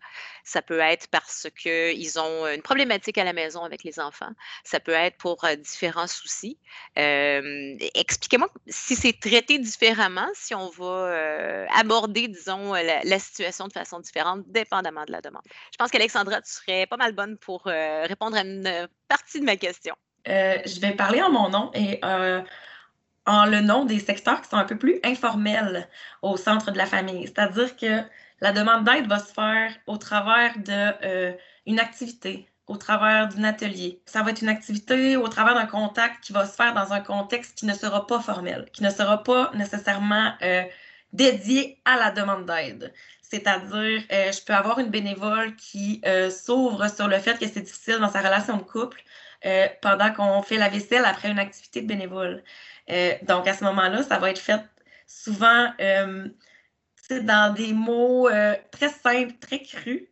Ça 0.45 0.61
peut 0.61 0.81
être 0.81 1.07
parce 1.09 1.47
qu'ils 1.57 2.19
ont 2.19 2.47
une 2.49 2.61
problématique 2.61 3.17
à 3.17 3.25
la 3.25 3.33
maison 3.33 3.63
avec 3.63 3.85
les 3.85 4.01
enfants. 4.01 4.33
Ça 4.65 4.81
peut 4.81 4.93
être 4.93 5.17
pour 5.17 5.47
différents 5.59 6.09
soucis. 6.09 6.59
Expliquez-moi 6.97 8.51
si 8.67 8.97
c'est 8.97 9.19
traité 9.19 9.59
différemment, 9.59 10.29
si 10.35 10.55
on 10.55 10.69
va 10.69 11.67
aborder, 11.75 12.29
disons, 12.29 12.75
la, 12.75 13.03
la, 13.05 13.19
situation 13.19 13.67
de 13.69 13.73
façon 13.73 14.01
différente, 14.01 14.43
dépendamment 14.49 15.05
de 15.07 15.13
la 15.13 15.23
demande. 15.23 15.43
Je 15.73 15.77
pense 15.79 15.91
qu'Alexandra, 15.91 16.43
tu 16.43 16.53
serais 16.53 16.87
pas 16.87 16.99
mal 16.99 17.13
bonne 17.13 17.39
pour 17.39 17.63
répondre 17.65 18.37
à 18.37 18.43
une 18.43 18.89
partie 19.09 19.41
de 19.41 19.47
ma 19.47 19.57
question. 19.57 19.97
Euh, 20.27 20.59
je 20.67 20.81
vais 20.81 20.93
parler 20.93 21.23
en 21.23 21.31
mon 21.31 21.49
nom 21.49 21.71
et 21.75 22.01
euh, 22.05 22.43
en 23.27 23.47
le 23.47 23.61
nom 23.61 23.85
des 23.85 23.99
secteurs 23.99 24.43
qui 24.43 24.49
sont 24.49 24.57
un 24.57 24.65
peu 24.65 24.77
plus 24.77 24.99
informels 25.05 25.89
au 26.23 26.37
centre 26.37 26.71
de 26.71 26.79
la 26.79 26.87
famille. 26.87 27.27
C'est-à-dire 27.27 27.77
que 27.77 28.03
la 28.41 28.53
demande 28.53 28.85
d'aide 28.85 29.07
va 29.07 29.19
se 29.19 29.33
faire 29.33 29.73
au 29.87 29.97
travers 29.97 30.55
d'une 30.59 30.99
euh, 31.05 31.79
activité, 31.79 32.49
au 32.67 32.77
travers 32.77 33.29
d'un 33.29 33.45
atelier. 33.45 34.03
Ça 34.07 34.23
va 34.23 34.31
être 34.31 34.43
une 34.43 34.49
activité 34.49 35.17
au 35.17 35.29
travers 35.29 35.55
d'un 35.55 35.67
contact 35.67 36.23
qui 36.25 36.33
va 36.33 36.47
se 36.47 36.55
faire 36.55 36.75
dans 36.75 36.93
un 36.93 37.01
contexte 37.01 37.57
qui 37.59 37.67
ne 37.67 37.75
sera 37.75 38.07
pas 38.07 38.21
formel, 38.21 38.67
qui 38.73 38.83
ne 38.83 38.91
sera 38.91 39.23
pas 39.23 39.51
nécessairement 39.55 40.35
dédié 41.13 41.81
à 41.85 41.97
la 41.97 42.11
demande 42.11 42.45
d'aide. 42.47 42.93
C'est-à-dire, 43.23 44.03
je 44.11 44.45
peux 44.45 44.55
avoir 44.55 44.79
une 44.79 44.91
bénévole 44.91 45.57
qui 45.57 46.03
s'ouvre 46.31 46.89
sur 46.89 47.09
le 47.09 47.19
fait 47.19 47.39
que 47.39 47.47
c'est 47.49 47.63
difficile 47.63 47.99
dans 47.99 48.11
sa 48.11 48.21
relation 48.21 48.57
de 48.57 48.63
couple, 48.63 49.03
euh, 49.47 49.69
pendant 49.83 50.13
qu'on 50.13 50.43
fait 50.43 50.57
la 50.57 50.69
vaisselle 50.69 51.05
après 51.05 51.31
une 51.31 51.39
activité 51.39 51.81
de 51.81 51.87
bénévole. 51.87 52.43
Euh, 52.91 53.13
donc, 53.23 53.47
à 53.47 53.55
ce 53.55 53.63
moment-là, 53.65 54.03
ça 54.03 54.19
va 54.19 54.31
être 54.31 54.41
fait 54.41 54.61
souvent 55.07 55.73
euh, 55.81 56.29
dans 57.23 57.55
des 57.55 57.73
mots 57.73 58.29
très 58.73 58.89
simples, 58.89 59.35
très 59.41 59.63
crus. 59.63 60.09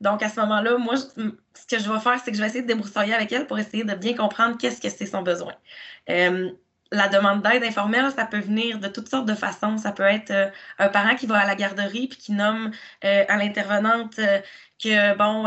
Donc, 0.00 0.22
à 0.22 0.30
ce 0.30 0.40
moment-là, 0.40 0.78
moi, 0.78 0.96
ce 0.96 1.66
que 1.68 1.78
je 1.78 1.92
vais 1.92 2.00
faire, 2.00 2.18
c'est 2.24 2.30
que 2.30 2.36
je 2.36 2.42
vais 2.42 2.48
essayer 2.48 2.62
de 2.62 2.68
débroussailler 2.68 3.12
avec 3.12 3.30
elle 3.32 3.46
pour 3.46 3.58
essayer 3.58 3.84
de 3.84 3.94
bien 3.94 4.14
comprendre 4.14 4.56
qu'est-ce 4.56 4.80
que 4.80 4.88
c'est 4.88 5.06
son 5.06 5.22
besoin. 5.22 5.54
la 6.92 7.08
demande 7.08 7.42
d'aide 7.42 7.62
informelle, 7.62 8.10
ça 8.10 8.24
peut 8.24 8.40
venir 8.40 8.80
de 8.80 8.88
toutes 8.88 9.08
sortes 9.08 9.26
de 9.26 9.34
façons. 9.34 9.76
Ça 9.76 9.92
peut 9.92 10.02
être 10.04 10.32
un 10.78 10.88
parent 10.88 11.14
qui 11.16 11.26
va 11.26 11.38
à 11.38 11.46
la 11.46 11.54
garderie 11.54 12.08
puis 12.08 12.18
qui 12.18 12.32
nomme 12.32 12.70
à 13.02 13.36
l'intervenante 13.36 14.16
que, 14.82 15.14
bon, 15.16 15.46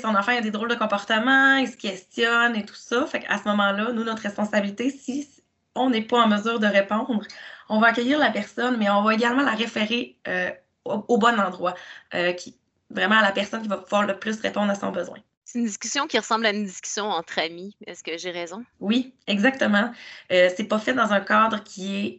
son 0.00 0.14
enfant 0.14 0.36
a 0.36 0.40
des 0.40 0.50
drôles 0.50 0.70
de 0.70 0.74
comportements, 0.74 1.56
il 1.56 1.68
se 1.68 1.76
questionne 1.76 2.56
et 2.56 2.64
tout 2.64 2.74
ça. 2.74 3.06
Fait 3.06 3.20
qu'à 3.20 3.38
ce 3.38 3.48
moment-là, 3.48 3.92
nous, 3.92 4.04
notre 4.04 4.22
responsabilité, 4.22 4.90
si 4.90 5.28
on 5.74 5.90
n'est 5.90 6.02
pas 6.02 6.22
en 6.22 6.28
mesure 6.28 6.58
de 6.60 6.66
répondre, 6.66 7.22
on 7.68 7.80
va 7.80 7.88
accueillir 7.88 8.18
la 8.18 8.30
personne, 8.30 8.76
mais 8.78 8.88
on 8.90 9.02
va 9.02 9.14
également 9.14 9.42
la 9.42 9.52
référer 9.52 10.16
euh, 10.28 10.50
au, 10.84 11.18
bon 11.18 11.38
endroit, 11.38 11.74
euh, 12.14 12.32
qui, 12.32 12.56
vraiment 12.90 13.16
à 13.16 13.22
la 13.22 13.32
personne 13.32 13.62
qui 13.62 13.68
va 13.68 13.78
pouvoir 13.78 14.06
le 14.06 14.18
plus 14.18 14.40
répondre 14.40 14.70
à 14.70 14.74
son 14.74 14.90
besoin. 14.90 15.18
C'est 15.44 15.58
une 15.58 15.66
discussion 15.66 16.06
qui 16.06 16.18
ressemble 16.18 16.46
à 16.46 16.50
une 16.50 16.64
discussion 16.64 17.06
entre 17.06 17.38
amis. 17.38 17.76
Est-ce 17.86 18.02
que 18.02 18.16
j'ai 18.16 18.30
raison? 18.30 18.64
Oui, 18.80 19.14
exactement. 19.26 19.92
Euh, 20.32 20.50
c'est 20.56 20.64
pas 20.64 20.78
fait 20.78 20.94
dans 20.94 21.12
un 21.12 21.20
cadre 21.20 21.62
qui 21.62 22.16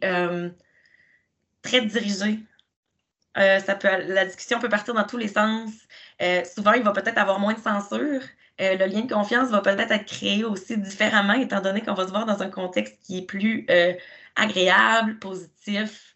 très 1.62 1.80
dirigé. 1.82 2.38
Ça 3.36 3.74
peut, 3.74 3.88
la 4.08 4.24
discussion 4.24 4.58
peut 4.58 4.68
partir 4.68 4.94
dans 4.94 5.04
tous 5.04 5.18
les 5.18 5.28
sens. 5.28 5.70
Euh, 6.22 6.42
souvent, 6.44 6.72
il 6.72 6.82
va 6.82 6.92
peut-être 6.92 7.18
avoir 7.18 7.38
moins 7.38 7.54
de 7.54 7.60
censure. 7.60 8.22
Euh, 8.60 8.76
le 8.76 8.86
lien 8.86 9.02
de 9.02 9.12
confiance 9.12 9.50
va 9.50 9.60
peut-être 9.60 9.90
être 9.90 10.06
créé 10.06 10.44
aussi 10.44 10.78
différemment, 10.78 11.34
étant 11.34 11.60
donné 11.60 11.82
qu'on 11.82 11.94
va 11.94 12.06
se 12.06 12.10
voir 12.10 12.24
dans 12.24 12.42
un 12.42 12.50
contexte 12.50 12.98
qui 13.02 13.18
est 13.18 13.26
plus 13.26 13.66
euh, 13.70 13.92
agréable, 14.36 15.18
positif, 15.18 16.14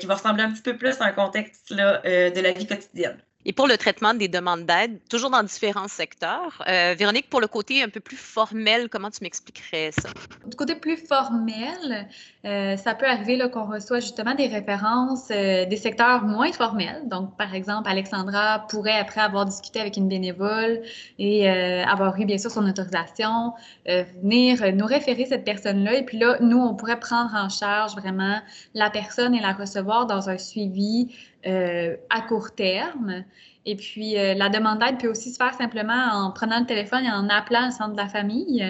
qui 0.00 0.06
va 0.06 0.14
ressembler 0.14 0.42
un 0.42 0.52
petit 0.52 0.62
peu 0.62 0.78
plus 0.78 0.98
à 1.02 1.04
un 1.04 1.12
contexte 1.12 1.70
de 1.70 2.40
la 2.40 2.52
vie 2.52 2.66
quotidienne. 2.66 3.18
Et 3.48 3.52
pour 3.52 3.68
le 3.68 3.76
traitement 3.76 4.12
des 4.12 4.26
demandes 4.26 4.66
d'aide, 4.66 4.98
toujours 5.08 5.30
dans 5.30 5.44
différents 5.44 5.86
secteurs, 5.86 6.60
euh, 6.66 6.96
Véronique, 6.98 7.30
pour 7.30 7.40
le 7.40 7.46
côté 7.46 7.80
un 7.80 7.88
peu 7.88 8.00
plus 8.00 8.16
formel, 8.16 8.88
comment 8.88 9.08
tu 9.08 9.18
m'expliquerais 9.22 9.92
ça? 9.92 10.08
Du 10.48 10.56
côté 10.56 10.74
plus 10.74 10.96
formel, 10.96 12.08
euh, 12.44 12.76
ça 12.76 12.96
peut 12.96 13.06
arriver 13.06 13.38
qu'on 13.52 13.66
reçoit 13.66 14.00
justement 14.00 14.34
des 14.34 14.48
références 14.48 15.28
euh, 15.30 15.64
des 15.64 15.76
secteurs 15.76 16.24
moins 16.24 16.50
formels. 16.50 17.02
Donc, 17.06 17.36
par 17.36 17.54
exemple, 17.54 17.88
Alexandra 17.88 18.66
pourrait, 18.68 18.98
après 18.98 19.20
avoir 19.20 19.44
discuté 19.44 19.78
avec 19.78 19.96
une 19.96 20.08
bénévole 20.08 20.82
et 21.20 21.48
avoir 21.48 22.20
eu 22.20 22.24
bien 22.24 22.38
sûr 22.38 22.50
son 22.50 22.66
autorisation, 22.66 23.52
venir 23.86 24.74
nous 24.74 24.86
référer 24.86 25.24
cette 25.24 25.44
personne-là. 25.44 25.94
Et 25.94 26.04
puis 26.04 26.18
là, 26.18 26.36
nous, 26.40 26.58
on 26.58 26.74
pourrait 26.74 26.98
prendre 26.98 27.32
en 27.34 27.48
charge 27.48 27.94
vraiment 27.94 28.40
la 28.74 28.90
personne 28.90 29.36
et 29.36 29.40
la 29.40 29.52
recevoir 29.52 30.06
dans 30.06 30.28
un 30.28 30.38
suivi 30.38 31.14
à 31.46 32.20
court 32.22 32.54
terme. 32.54 33.24
Et 33.68 33.74
puis, 33.74 34.16
euh, 34.16 34.34
la 34.34 34.48
demande 34.48 34.78
d'aide 34.78 34.98
peut 35.00 35.08
aussi 35.08 35.32
se 35.32 35.38
faire 35.38 35.52
simplement 35.54 36.12
en 36.12 36.30
prenant 36.30 36.60
le 36.60 36.66
téléphone 36.66 37.04
et 37.04 37.10
en 37.10 37.28
appelant 37.28 37.66
le 37.66 37.72
centre 37.72 37.92
de 37.92 37.96
la 37.96 38.06
famille. 38.06 38.64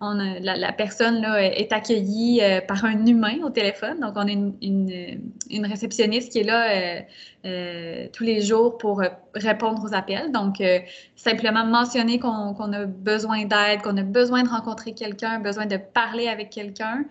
On, 0.00 0.14
la, 0.14 0.72
personne 0.72 1.22
là, 1.22 1.40
est 1.40 1.72
accueillie 1.72 2.40
euh, 2.42 2.60
par 2.60 2.84
un 2.84 3.06
humain 3.06 3.38
au 3.44 3.50
téléphone. 3.50 4.00
Donc, 4.00 4.14
on 4.16 4.26
a 4.26 4.30
une, 4.30 5.66
réceptionniste 5.66 6.32
qui 6.32 6.40
est 6.40 6.44
là 6.44 7.04
euh, 7.44 8.08
tous 8.12 8.24
les 8.24 8.40
jours 8.40 8.76
pour 8.76 9.04
répondre 9.36 9.84
aux 9.84 9.94
appels. 9.94 10.32
Donc, 10.32 10.60
simplement 11.14 11.64
mentionner 11.64 12.18
qu'on 12.18 12.72
a 12.72 12.86
besoin 12.86 13.44
d'aide, 13.44 13.82
qu'on 13.82 13.96
a 13.96 14.02
besoin 14.02 14.42
de 14.42 14.48
rencontrer 14.48 14.94
quelqu'un, 14.94 15.38
besoin 15.38 15.66
de 15.66 15.76
parler 15.76 16.26
avec 16.26 16.50
quelqu'un. 16.50 17.04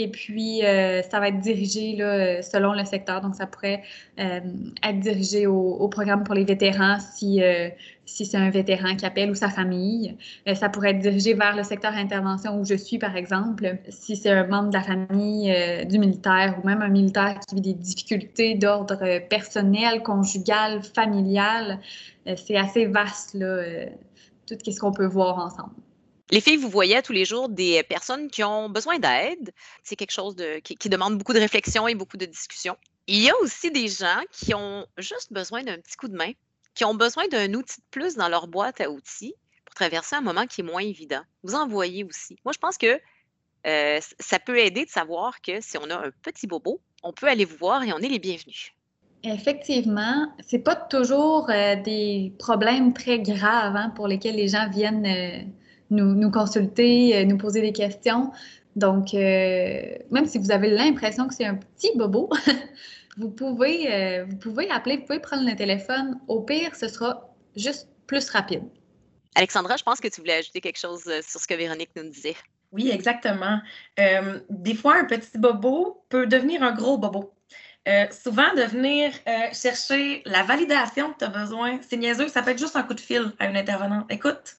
Et 0.00 0.06
puis, 0.06 0.64
euh, 0.64 1.02
ça 1.02 1.18
va 1.18 1.26
être 1.26 1.40
dirigé 1.40 1.96
selon 2.40 2.72
le 2.72 2.84
secteur. 2.84 3.20
Donc, 3.20 3.34
ça 3.34 3.48
pourrait 3.48 3.82
euh, 4.20 4.38
être 4.84 5.00
dirigé 5.00 5.48
au, 5.48 5.88
programme 5.88 6.22
pour 6.22 6.36
les 6.36 6.44
vétérans 6.44 6.98
si, 7.00 7.42
euh, 7.42 7.68
si 8.06 8.24
c'est 8.24 8.36
un 8.36 8.48
vétéran 8.50 8.94
qui 8.94 9.04
appelle 9.04 9.28
ou 9.28 9.34
sa 9.34 9.48
famille. 9.48 10.16
ça 10.54 10.68
pourrait 10.68 10.90
être 10.90 11.00
dirigé 11.00 11.34
vers 11.34 11.56
le 11.56 11.64
secteur 11.64 11.94
intervention 11.94 12.60
où 12.60 12.64
je 12.64 12.76
suis, 12.76 12.98
par 12.98 13.16
exemple, 13.16 13.78
si 13.88 14.14
c'est 14.14 14.30
un 14.30 14.46
membre 14.46 14.68
de 14.68 14.74
la 14.74 14.84
famille 14.84 15.52
du 15.86 15.98
militaire 15.98 16.60
ou 16.62 16.66
même 16.66 16.80
un 16.80 16.90
militaire 16.90 17.40
qui 17.48 17.56
vit 17.56 17.60
des 17.60 17.74
difficultés 17.74 18.54
d'ordre 18.54 19.18
personnel, 19.28 20.04
conjugal, 20.04 20.80
familial. 20.94 21.80
c'est 22.36 22.56
assez 22.56 22.86
vaste, 22.86 23.36
tout 24.46 24.70
ce 24.70 24.78
qu'on 24.78 24.92
peut 24.92 25.06
voir 25.06 25.38
ensemble. 25.38 25.72
Les 26.30 26.42
filles, 26.42 26.56
vous 26.56 26.68
voyez 26.68 27.00
tous 27.02 27.12
les 27.12 27.24
jours 27.24 27.48
des 27.48 27.82
personnes 27.82 28.28
qui 28.30 28.44
ont 28.44 28.68
besoin 28.68 28.98
d'aide. 28.98 29.52
C'est 29.82 29.96
quelque 29.96 30.12
chose 30.12 30.36
qui, 30.62 30.88
demande 30.88 31.16
beaucoup 31.16 31.32
de 31.32 31.38
réflexion 31.38 31.88
et 31.88 31.94
beaucoup 31.94 32.18
de 32.18 32.26
discussion. 32.26 32.76
Il 33.06 33.22
y 33.22 33.30
a 33.30 33.36
aussi 33.40 33.70
des 33.70 33.88
gens 33.88 34.20
qui 34.30 34.52
ont 34.54 34.86
juste 34.98 35.32
besoin 35.32 35.62
d'un 35.62 35.78
petit 35.78 35.96
coup 35.96 36.08
de 36.08 36.16
main, 36.16 36.32
qui 36.74 36.84
ont 36.84 36.94
besoin 36.94 37.26
d'un 37.28 37.54
outil 37.54 37.80
de 37.80 37.86
plus 37.90 38.16
dans 38.16 38.28
leur 38.28 38.46
boîte 38.46 38.82
à 38.82 38.90
outils 38.90 39.34
pour 39.64 39.74
traverser 39.74 40.16
un 40.16 40.20
moment 40.20 40.46
qui 40.46 40.60
est 40.60 40.64
moins 40.64 40.82
évident. 40.82 41.22
Vous 41.42 41.54
en 41.54 41.66
voyez 41.66 42.04
aussi. 42.04 42.36
Moi, 42.44 42.52
je 42.52 42.58
pense 42.58 42.76
que 42.76 43.00
euh, 43.66 43.98
ça 44.18 44.38
peut 44.38 44.58
aider 44.58 44.84
de 44.84 44.90
savoir 44.90 45.40
que 45.40 45.60
si 45.60 45.78
on 45.78 45.90
a 45.90 45.96
un 45.96 46.10
petit 46.22 46.46
bobo, 46.46 46.80
on 47.02 47.12
peut 47.12 47.26
aller 47.26 47.46
vous 47.46 47.56
voir 47.56 47.82
et 47.82 47.92
on 47.92 47.98
est 47.98 48.08
les 48.08 48.18
bienvenus. 48.18 48.72
Effectivement, 49.24 50.32
c'est 50.46 50.60
pas 50.60 50.76
toujours 50.76 51.50
euh, 51.50 51.74
des 51.76 52.32
problèmes 52.38 52.92
très 52.92 53.18
graves 53.18 53.74
hein, 53.74 53.92
pour 53.96 54.06
lesquels 54.06 54.36
les 54.36 54.48
gens 54.48 54.68
viennent 54.70 55.06
euh, 55.06 55.42
nous, 55.90 56.30
consulter, 56.30 57.16
euh, 57.16 57.24
nous 57.24 57.38
poser 57.38 57.60
des 57.60 57.72
questions. 57.72 58.30
Donc, 58.76 59.14
euh, 59.14 59.98
même 60.10 60.26
si 60.26 60.38
vous 60.38 60.50
avez 60.50 60.70
l'impression 60.70 61.26
que 61.26 61.34
c'est 61.34 61.44
un 61.44 61.56
petit 61.56 61.90
bobo, 61.96 62.30
vous, 63.16 63.30
pouvez, 63.30 63.92
euh, 63.92 64.24
vous 64.28 64.36
pouvez 64.36 64.70
appeler, 64.70 64.98
vous 64.98 65.04
pouvez 65.04 65.20
prendre 65.20 65.48
le 65.48 65.56
téléphone. 65.56 66.20
Au 66.28 66.42
pire, 66.42 66.76
ce 66.76 66.88
sera 66.88 67.34
juste 67.56 67.88
plus 68.06 68.28
rapide. 68.30 68.62
Alexandra, 69.34 69.76
je 69.76 69.82
pense 69.82 70.00
que 70.00 70.08
tu 70.08 70.20
voulais 70.20 70.34
ajouter 70.34 70.60
quelque 70.60 70.78
chose 70.78 71.02
sur 71.02 71.40
ce 71.40 71.46
que 71.46 71.54
Véronique 71.54 71.90
nous 71.96 72.08
disait. 72.08 72.36
Oui, 72.72 72.90
exactement. 72.90 73.60
des 74.50 74.74
fois, 74.74 74.96
un 74.96 75.04
petit 75.04 75.38
bobo 75.38 76.04
peut 76.08 76.26
devenir 76.26 76.62
un 76.62 76.72
gros 76.72 76.98
bobo. 76.98 77.32
souvent, 78.10 78.52
de 78.54 78.62
venir 78.62 79.12
chercher 79.52 80.22
la 80.26 80.42
validation 80.42 81.12
que 81.12 81.18
tu 81.18 81.24
as 81.24 81.28
besoin, 81.28 81.78
c'est 81.88 81.96
niaiseux, 81.96 82.28
ça 82.28 82.42
peut 82.42 82.50
être 82.50 82.58
juste 82.58 82.76
un 82.76 82.82
coup 82.82 82.94
de 82.94 83.00
fil 83.00 83.32
à 83.38 83.46
une 83.46 83.56
intervenante. 83.56 84.06
Écoute, 84.10 84.58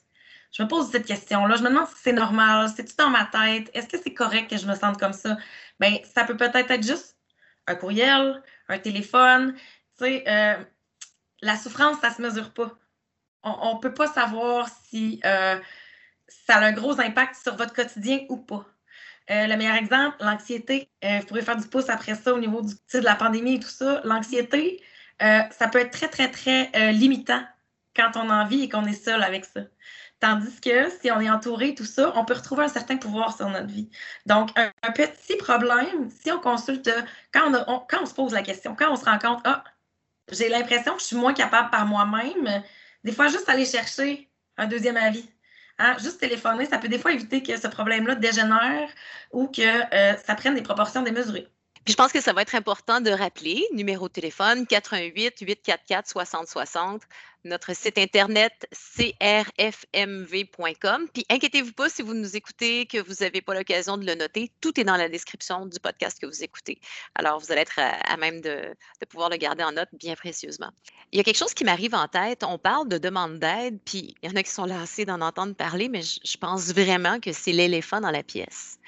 je 0.51 0.63
me 0.63 0.67
pose 0.67 0.89
cette 0.91 1.05
question-là. 1.05 1.55
Je 1.55 1.63
me 1.63 1.69
demande 1.69 1.87
si 1.87 1.95
c'est 2.01 2.13
normal, 2.13 2.69
c'est-tu 2.75 2.95
dans 2.97 3.09
ma 3.09 3.25
tête? 3.25 3.69
Est-ce 3.73 3.87
que 3.87 3.97
c'est 4.01 4.13
correct 4.13 4.49
que 4.49 4.57
je 4.57 4.65
me 4.65 4.75
sente 4.75 4.99
comme 4.99 5.13
ça? 5.13 5.37
Bien, 5.79 5.97
ça 6.13 6.23
peut 6.23 6.37
peut-être 6.37 6.71
être 6.71 6.83
juste 6.83 7.17
un 7.67 7.75
courriel, 7.75 8.41
un 8.67 8.79
téléphone. 8.79 9.53
Tu 9.97 10.05
sais, 10.05 10.23
euh, 10.27 10.63
la 11.41 11.55
souffrance, 11.55 11.99
ça 12.01 12.09
ne 12.09 12.15
se 12.15 12.21
mesure 12.21 12.51
pas. 12.53 12.71
On 13.43 13.75
ne 13.75 13.79
peut 13.79 13.93
pas 13.93 14.07
savoir 14.07 14.67
si 14.89 15.21
euh, 15.23 15.57
ça 16.27 16.55
a 16.55 16.65
un 16.65 16.73
gros 16.73 16.99
impact 16.99 17.35
sur 17.41 17.55
votre 17.55 17.73
quotidien 17.73 18.25
ou 18.29 18.37
pas. 18.37 18.65
Euh, 19.31 19.47
le 19.47 19.55
meilleur 19.55 19.75
exemple, 19.75 20.17
l'anxiété. 20.19 20.89
vous 21.03 21.25
pourrez 21.27 21.43
faire 21.43 21.55
du 21.55 21.67
pouce 21.67 21.89
après 21.89 22.15
ça 22.15 22.33
au 22.33 22.39
niveau 22.39 22.61
de 22.61 22.99
la 22.99 23.15
pandémie 23.15 23.55
et 23.55 23.59
tout 23.59 23.69
ça. 23.69 24.01
L'anxiété, 24.03 24.83
ça 25.19 25.67
peut 25.71 25.79
être 25.79 25.91
très, 25.91 26.09
très, 26.09 26.29
très 26.31 26.91
limitant 26.91 27.43
quand 27.95 28.11
on 28.15 28.29
a 28.29 28.43
envie 28.43 28.63
et 28.63 28.69
qu'on 28.69 28.85
est 28.85 28.93
seul 28.93 29.23
avec 29.23 29.45
ça. 29.45 29.61
Tandis 30.19 30.59
que 30.59 30.89
si 30.89 31.11
on 31.11 31.21
est 31.21 31.29
entouré, 31.29 31.75
tout 31.75 31.85
ça, 31.85 32.11
on 32.15 32.25
peut 32.25 32.33
retrouver 32.33 32.63
un 32.65 32.67
certain 32.67 32.97
pouvoir 32.97 33.35
sur 33.35 33.49
notre 33.49 33.67
vie. 33.67 33.89
Donc, 34.25 34.49
un, 34.57 34.91
petit 34.91 35.37
problème, 35.37 36.09
si 36.09 36.31
on 36.31 36.39
consulte, 36.39 36.89
quand 37.33 37.53
on, 37.67 37.79
quand 37.89 38.03
on 38.03 38.05
se 38.05 38.13
pose 38.13 38.33
la 38.33 38.41
question, 38.41 38.75
quand 38.75 38.91
on 38.91 38.97
se 38.97 39.05
rend 39.05 39.17
compte, 39.17 39.39
ah, 39.45 39.63
j'ai 40.31 40.49
l'impression 40.49 40.93
que 40.95 40.99
je 40.99 41.05
suis 41.05 41.15
moins 41.15 41.33
capable 41.33 41.69
par 41.69 41.85
moi-même, 41.85 42.63
des 43.03 43.11
fois, 43.13 43.29
juste 43.29 43.47
aller 43.49 43.65
chercher 43.65 44.29
un 44.57 44.67
deuxième 44.67 44.97
avis. 44.97 45.29
Hein, 45.77 45.95
juste 45.99 46.19
téléphoner, 46.19 46.65
ça 46.65 46.77
peut 46.77 46.89
des 46.89 46.99
fois 46.99 47.13
éviter 47.13 47.41
que 47.41 47.57
ce 47.57 47.67
problème-là 47.67 48.15
dégénère 48.15 48.89
ou 49.31 49.47
que 49.47 49.61
euh, 49.61 50.17
ça 50.17 50.35
prenne 50.35 50.55
des 50.55 50.61
proportions 50.61 51.01
démesurées. 51.01 51.47
Puis 51.85 51.93
je 51.93 51.97
pense 51.97 52.11
que 52.11 52.21
ça 52.21 52.33
va 52.33 52.41
être 52.41 52.55
important 52.55 53.01
de 53.01 53.09
rappeler, 53.09 53.65
numéro 53.73 54.07
de 54.07 54.13
téléphone 54.13 54.67
88 54.67 55.39
844 55.39 56.07
6060, 56.07 57.01
notre 57.45 57.75
site 57.75 57.97
internet 57.97 58.67
crfmv.com. 58.71 59.47
Puis 61.13 61.25
inquiétez-vous 61.29 61.71
pas 61.71 61.89
si 61.89 62.01
vous 62.01 62.13
nous 62.13 62.35
écoutez, 62.35 62.85
que 62.85 62.97
vous 62.97 63.13
n'avez 63.21 63.41
pas 63.41 63.53
l'occasion 63.53 63.97
de 63.97 64.05
le 64.05 64.15
noter, 64.15 64.51
tout 64.61 64.77
est 64.79 64.83
dans 64.83 64.97
la 64.97 65.09
description 65.09 65.65
du 65.65 65.79
podcast 65.79 66.19
que 66.19 66.25
vous 66.25 66.43
écoutez. 66.43 66.79
Alors 67.15 67.39
vous 67.39 67.51
allez 67.51 67.61
être 67.61 67.79
à, 67.79 68.17
même 68.17 68.41
de, 68.41 68.75
pouvoir 69.09 69.29
le 69.29 69.37
garder 69.37 69.63
en 69.63 69.71
note 69.71 69.89
bien 69.93 70.15
précieusement. 70.15 70.71
Il 71.11 71.17
y 71.17 71.21
a 71.21 71.23
quelque 71.23 71.37
chose 71.37 71.53
qui 71.53 71.63
m'arrive 71.63 71.95
en 71.95 72.07
tête, 72.07 72.43
on 72.43 72.57
parle 72.57 72.89
de 72.89 72.97
demande 72.97 73.39
d'aide, 73.39 73.79
puis 73.85 74.15
il 74.21 74.29
y 74.29 74.31
en 74.31 74.35
a 74.35 74.43
qui 74.43 74.51
sont 74.51 74.65
lassés 74.65 75.05
d'en 75.05 75.21
entendre 75.21 75.55
parler, 75.55 75.89
mais 75.89 76.01
je 76.01 76.37
pense 76.37 76.73
vraiment 76.73 77.19
que 77.19 77.31
c'est 77.31 77.53
l'éléphant 77.53 78.01
dans 78.01 78.11
la 78.11 78.23
pièce 78.23 78.79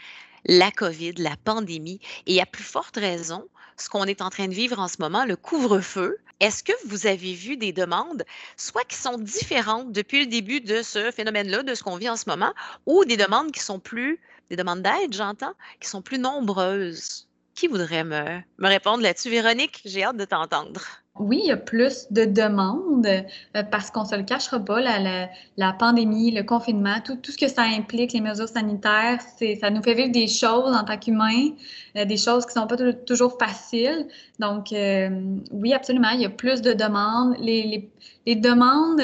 la 0.46 0.72
COVID, 0.72 1.14
la 1.18 1.36
pandémie, 1.44 2.00
et 2.26 2.42
à 2.42 2.46
plus 2.46 2.64
forte 2.64 2.98
raison, 2.98 3.48
ce 3.78 3.90
qu'on 3.90 4.06
est 4.06 4.22
en 4.22 4.30
train 4.30 4.48
de 4.48 4.54
vivre 4.54 4.80
en 4.80 4.88
ce 4.88 4.98
moment, 5.00 5.26
le 5.26 5.36
couvre-feu. 5.36 6.18
Est-ce 6.40 6.64
que 6.64 6.74
vous 6.88 7.06
avez 7.08 7.34
vu 7.34 7.58
des 7.58 7.72
demandes, 7.72 8.24
soit 8.58 8.84
qui 8.84 8.96
sont 8.96 9.18
différentes 9.18 9.92
depuis 9.92 10.22
le 10.22 10.26
début 10.26 10.62
de 10.62 10.82
ce 10.82 11.12
phénomène-là, 11.12 11.64
de 11.64 11.76
ce 11.76 11.84
qu'on 11.84 11.98
vit 11.98 12.10
en 12.10 12.18
ce 12.18 12.30
moment, 12.30 12.54
ou 12.86 13.06
des 13.06 13.18
demandes 13.18 13.52
qui 13.52 13.60
sont 13.60 13.80
plus, 13.80 14.20
des 14.50 14.56
demandes 14.56 14.82
d'aide, 14.82 15.14
j'entends, 15.14 15.54
qui 15.80 15.88
sont 15.88 16.02
plus 16.02 16.18
nombreuses? 16.20 17.28
Qui 17.54 17.68
voudrait 17.68 18.04
me, 18.04 18.40
me 18.58 18.68
répondre 18.68 19.04
là-dessus? 19.04 19.30
Véronique, 19.30 19.82
j'ai 19.86 20.04
hâte 20.04 20.18
de 20.18 20.26
t'entendre. 20.26 20.82
Oui, 21.20 21.42
il 21.44 21.50
y 21.50 21.52
a 21.52 21.58
plus 21.58 22.08
de 22.10 22.24
demandes 22.24 23.06
euh, 23.06 23.64
parce 23.70 23.92
qu'on 23.92 24.04
ne 24.04 24.08
se 24.08 24.16
le 24.16 24.24
cachera 24.24 24.60
pas, 24.60 24.80
la, 24.80 25.28
la, 25.58 25.74
pandémie, 25.74 26.32
le 26.32 26.44
confinement, 26.44 27.02
tout, 27.04 27.18
tout, 27.18 27.34
ce 27.34 27.38
que 27.38 27.50
ça 27.50 27.64
implique, 27.64 28.14
les 28.14 28.22
mesures 28.22 28.48
sanitaires, 28.48 29.20
ça 29.60 29.70
nous 29.70 29.84
fait 29.84 29.94
vivre 29.94 30.12
des 30.12 30.28
choses 30.28 30.74
en 30.74 30.86
tant 30.86 30.98
qu'humains, 30.98 31.50
euh, 31.98 32.06
des 32.06 32.16
choses 32.16 32.46
qui 32.46 32.58
ne 32.58 32.62
sont 32.62 32.68
pas 32.68 32.78
toujours 33.06 33.38
faciles. 33.38 34.08
Donc, 34.40 34.72
euh, 34.72 35.10
oui, 35.52 35.74
absolument, 35.74 36.12
il 36.12 36.22
y 36.22 36.26
a 36.26 36.30
plus 36.30 36.62
de 36.62 36.72
demandes. 36.72 37.36
Les, 37.40 37.64
les, 37.64 37.90
les 38.26 38.36
demandes, 38.36 39.02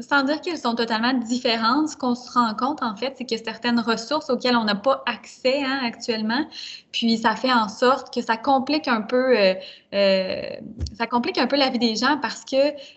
sans 0.00 0.24
dire 0.24 0.40
qu'elles 0.40 0.58
sont 0.58 0.74
totalement 0.74 1.14
différentes, 1.14 1.88
ce 1.88 1.96
qu'on 1.96 2.16
se 2.16 2.30
rend 2.32 2.52
compte, 2.54 2.82
en 2.82 2.96
fait, 2.96 3.14
c'est 3.16 3.32
a 3.32 3.38
certaines 3.38 3.80
ressources 3.80 4.28
auxquelles 4.28 4.56
on 4.56 4.64
n'a 4.64 4.74
pas 4.74 5.02
accès 5.06 5.62
hein, 5.64 5.80
actuellement. 5.84 6.44
Puis, 6.92 7.16
ça 7.16 7.34
fait 7.34 7.52
en 7.52 7.68
sorte 7.68 8.12
que 8.12 8.20
ça 8.20 8.36
complique 8.36 8.88
un 8.88 9.02
peu, 9.02 9.34
ça 9.92 11.06
complique 11.08 11.29
un 11.38 11.46
peu 11.46 11.56
la 11.56 11.70
vie 11.70 11.78
des 11.78 11.96
gens 11.96 12.18
parce 12.20 12.44
que 12.44 12.56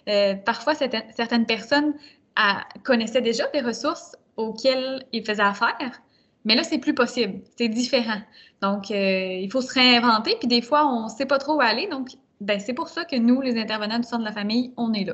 euh, 0.09 0.35
parfois, 0.35 0.73
certaines 0.75 1.45
personnes 1.45 1.93
ah, 2.35 2.63
connaissaient 2.83 3.21
déjà 3.21 3.47
des 3.47 3.61
ressources 3.61 4.15
auxquelles 4.37 5.05
ils 5.11 5.25
faisaient 5.25 5.43
affaire, 5.43 6.01
mais 6.45 6.55
là, 6.55 6.63
c'est 6.63 6.79
plus 6.79 6.93
possible. 6.93 7.41
C'est 7.57 7.69
différent. 7.69 8.21
Donc, 8.61 8.91
euh, 8.91 9.39
il 9.41 9.49
faut 9.51 9.61
se 9.61 9.73
réinventer, 9.73 10.35
puis 10.39 10.47
des 10.47 10.61
fois, 10.61 10.87
on 10.87 11.05
ne 11.05 11.09
sait 11.09 11.25
pas 11.25 11.37
trop 11.37 11.55
où 11.57 11.61
aller. 11.61 11.87
Donc, 11.87 12.09
ben, 12.41 12.59
c'est 12.59 12.73
pour 12.73 12.89
ça 12.89 13.05
que 13.05 13.15
nous, 13.15 13.41
les 13.41 13.59
intervenants 13.59 13.99
du 13.99 14.07
centre 14.07 14.23
de 14.23 14.27
la 14.27 14.33
famille, 14.33 14.73
on 14.77 14.93
est 14.93 15.05
là. 15.05 15.13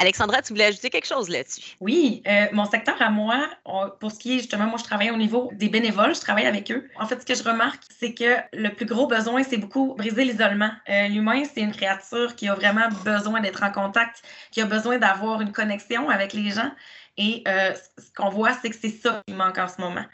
Alexandra, 0.00 0.40
tu 0.40 0.54
voulais 0.54 0.64
ajouter 0.64 0.88
quelque 0.88 1.06
chose 1.06 1.28
là-dessus? 1.28 1.76
Oui, 1.78 2.22
euh, 2.26 2.46
mon 2.52 2.64
secteur 2.64 3.00
à 3.02 3.10
moi, 3.10 3.50
pour 4.00 4.10
ce 4.10 4.18
qui 4.18 4.36
est 4.36 4.38
justement, 4.38 4.64
moi 4.64 4.78
je 4.78 4.84
travaille 4.84 5.10
au 5.10 5.16
niveau 5.18 5.50
des 5.52 5.68
bénévoles, 5.68 6.14
je 6.14 6.20
travaille 6.20 6.46
avec 6.46 6.70
eux. 6.70 6.88
En 6.98 7.06
fait, 7.06 7.20
ce 7.20 7.26
que 7.26 7.34
je 7.34 7.42
remarque, 7.42 7.82
c'est 7.98 8.14
que 8.14 8.36
le 8.54 8.70
plus 8.70 8.86
gros 8.86 9.06
besoin, 9.06 9.42
c'est 9.42 9.58
beaucoup 9.58 9.94
briser 9.96 10.24
l'isolement. 10.24 10.70
Euh, 10.88 11.08
l'humain, 11.08 11.42
c'est 11.44 11.60
une 11.60 11.72
créature 11.72 12.34
qui 12.34 12.48
a 12.48 12.54
vraiment 12.54 12.88
besoin 13.04 13.42
d'être 13.42 13.62
en 13.62 13.70
contact, 13.70 14.22
qui 14.50 14.62
a 14.62 14.64
besoin 14.64 14.96
d'avoir 14.96 15.42
une 15.42 15.52
connexion 15.52 16.08
avec 16.08 16.32
les 16.32 16.50
gens. 16.50 16.72
Et 17.18 17.44
euh, 17.46 17.74
ce 17.98 18.10
qu'on 18.16 18.30
voit, 18.30 18.54
c'est 18.62 18.70
que 18.70 18.76
c'est 18.80 18.88
ça 18.88 19.22
qui 19.26 19.34
manque 19.34 19.58
en 19.58 19.68
ce 19.68 19.82
moment. 19.82 20.06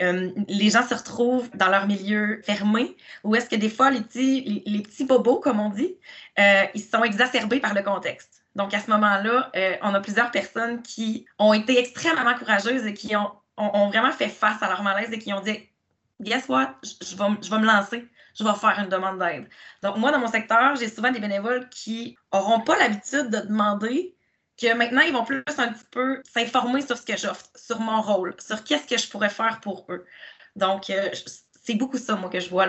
les 0.00 0.68
gens 0.68 0.86
se 0.86 0.94
retrouvent 0.94 1.48
dans 1.54 1.68
leur 1.68 1.86
milieu 1.86 2.42
fermé, 2.44 2.94
ou 3.24 3.34
est-ce 3.36 3.48
que 3.48 3.56
des 3.56 3.70
fois, 3.70 3.90
les 3.90 4.02
petits, 4.02 4.62
les 4.66 4.82
petits 4.82 5.06
bobos, 5.06 5.40
comme 5.40 5.60
on 5.60 5.70
dit, 5.70 5.94
ils 6.74 6.82
sont 6.82 7.04
exacerbés 7.04 7.60
par 7.60 7.72
le 7.72 7.82
contexte. 7.82 8.39
Donc, 8.56 8.74
à 8.74 8.80
ce 8.80 8.90
moment-là, 8.90 9.50
euh, 9.54 9.76
on 9.82 9.94
a 9.94 10.00
plusieurs 10.00 10.30
personnes 10.30 10.82
qui 10.82 11.26
ont 11.38 11.52
été 11.52 11.78
extrêmement 11.78 12.34
courageuses 12.34 12.84
et 12.86 12.94
qui 12.94 13.14
ont, 13.16 13.32
vraiment 13.56 14.10
fait 14.10 14.28
face 14.28 14.62
à 14.62 14.68
leur 14.68 14.82
malaise 14.82 15.12
et 15.12 15.18
qui 15.18 15.32
ont 15.32 15.40
dit 15.40 15.68
Guess 16.20 16.48
what? 16.48 16.76
Je, 16.82 17.16
vais, 17.16 17.24
je 17.42 17.50
vais 17.50 17.58
me 17.58 17.66
lancer. 17.66 18.08
je 18.38 18.44
vais 18.44 18.54
faire 18.54 18.78
une 18.78 18.88
demande 18.88 19.18
d'aide. 19.18 19.48
Donc, 19.82 19.96
moi, 19.98 20.10
dans 20.10 20.18
mon 20.18 20.28
secteur, 20.28 20.76
j'ai 20.76 20.88
souvent 20.88 21.10
des 21.10 21.20
bénévoles 21.20 21.68
qui 21.68 22.16
n'auront 22.32 22.60
pas 22.60 22.78
l'habitude 22.78 23.30
de 23.30 23.46
demander 23.46 24.16
que 24.60 24.74
maintenant, 24.74 25.02
ils 25.02 25.12
vont 25.12 25.24
plus 25.24 25.42
un 25.58 25.68
petit 25.68 25.86
peu 25.90 26.22
s'informer 26.30 26.82
sur 26.82 26.96
ce 26.96 27.02
que 27.02 27.16
j'offre, 27.16 27.46
sur 27.54 27.80
mon 27.80 28.02
rôle, 28.02 28.34
sur 28.38 28.62
qu'est-ce 28.64 28.86
que 28.86 28.98
je 28.98 29.08
pourrais 29.08 29.30
faire 29.30 29.60
pour 29.60 29.86
eux. 29.88 30.04
Donc, 30.56 30.90
euh, 30.90 31.10
c'est 31.60 31.74
beaucoup 31.74 31.98
ça, 31.98 32.16
moi, 32.16 32.30
que 32.30 32.40
je 32.40 32.48
vois 32.48 32.66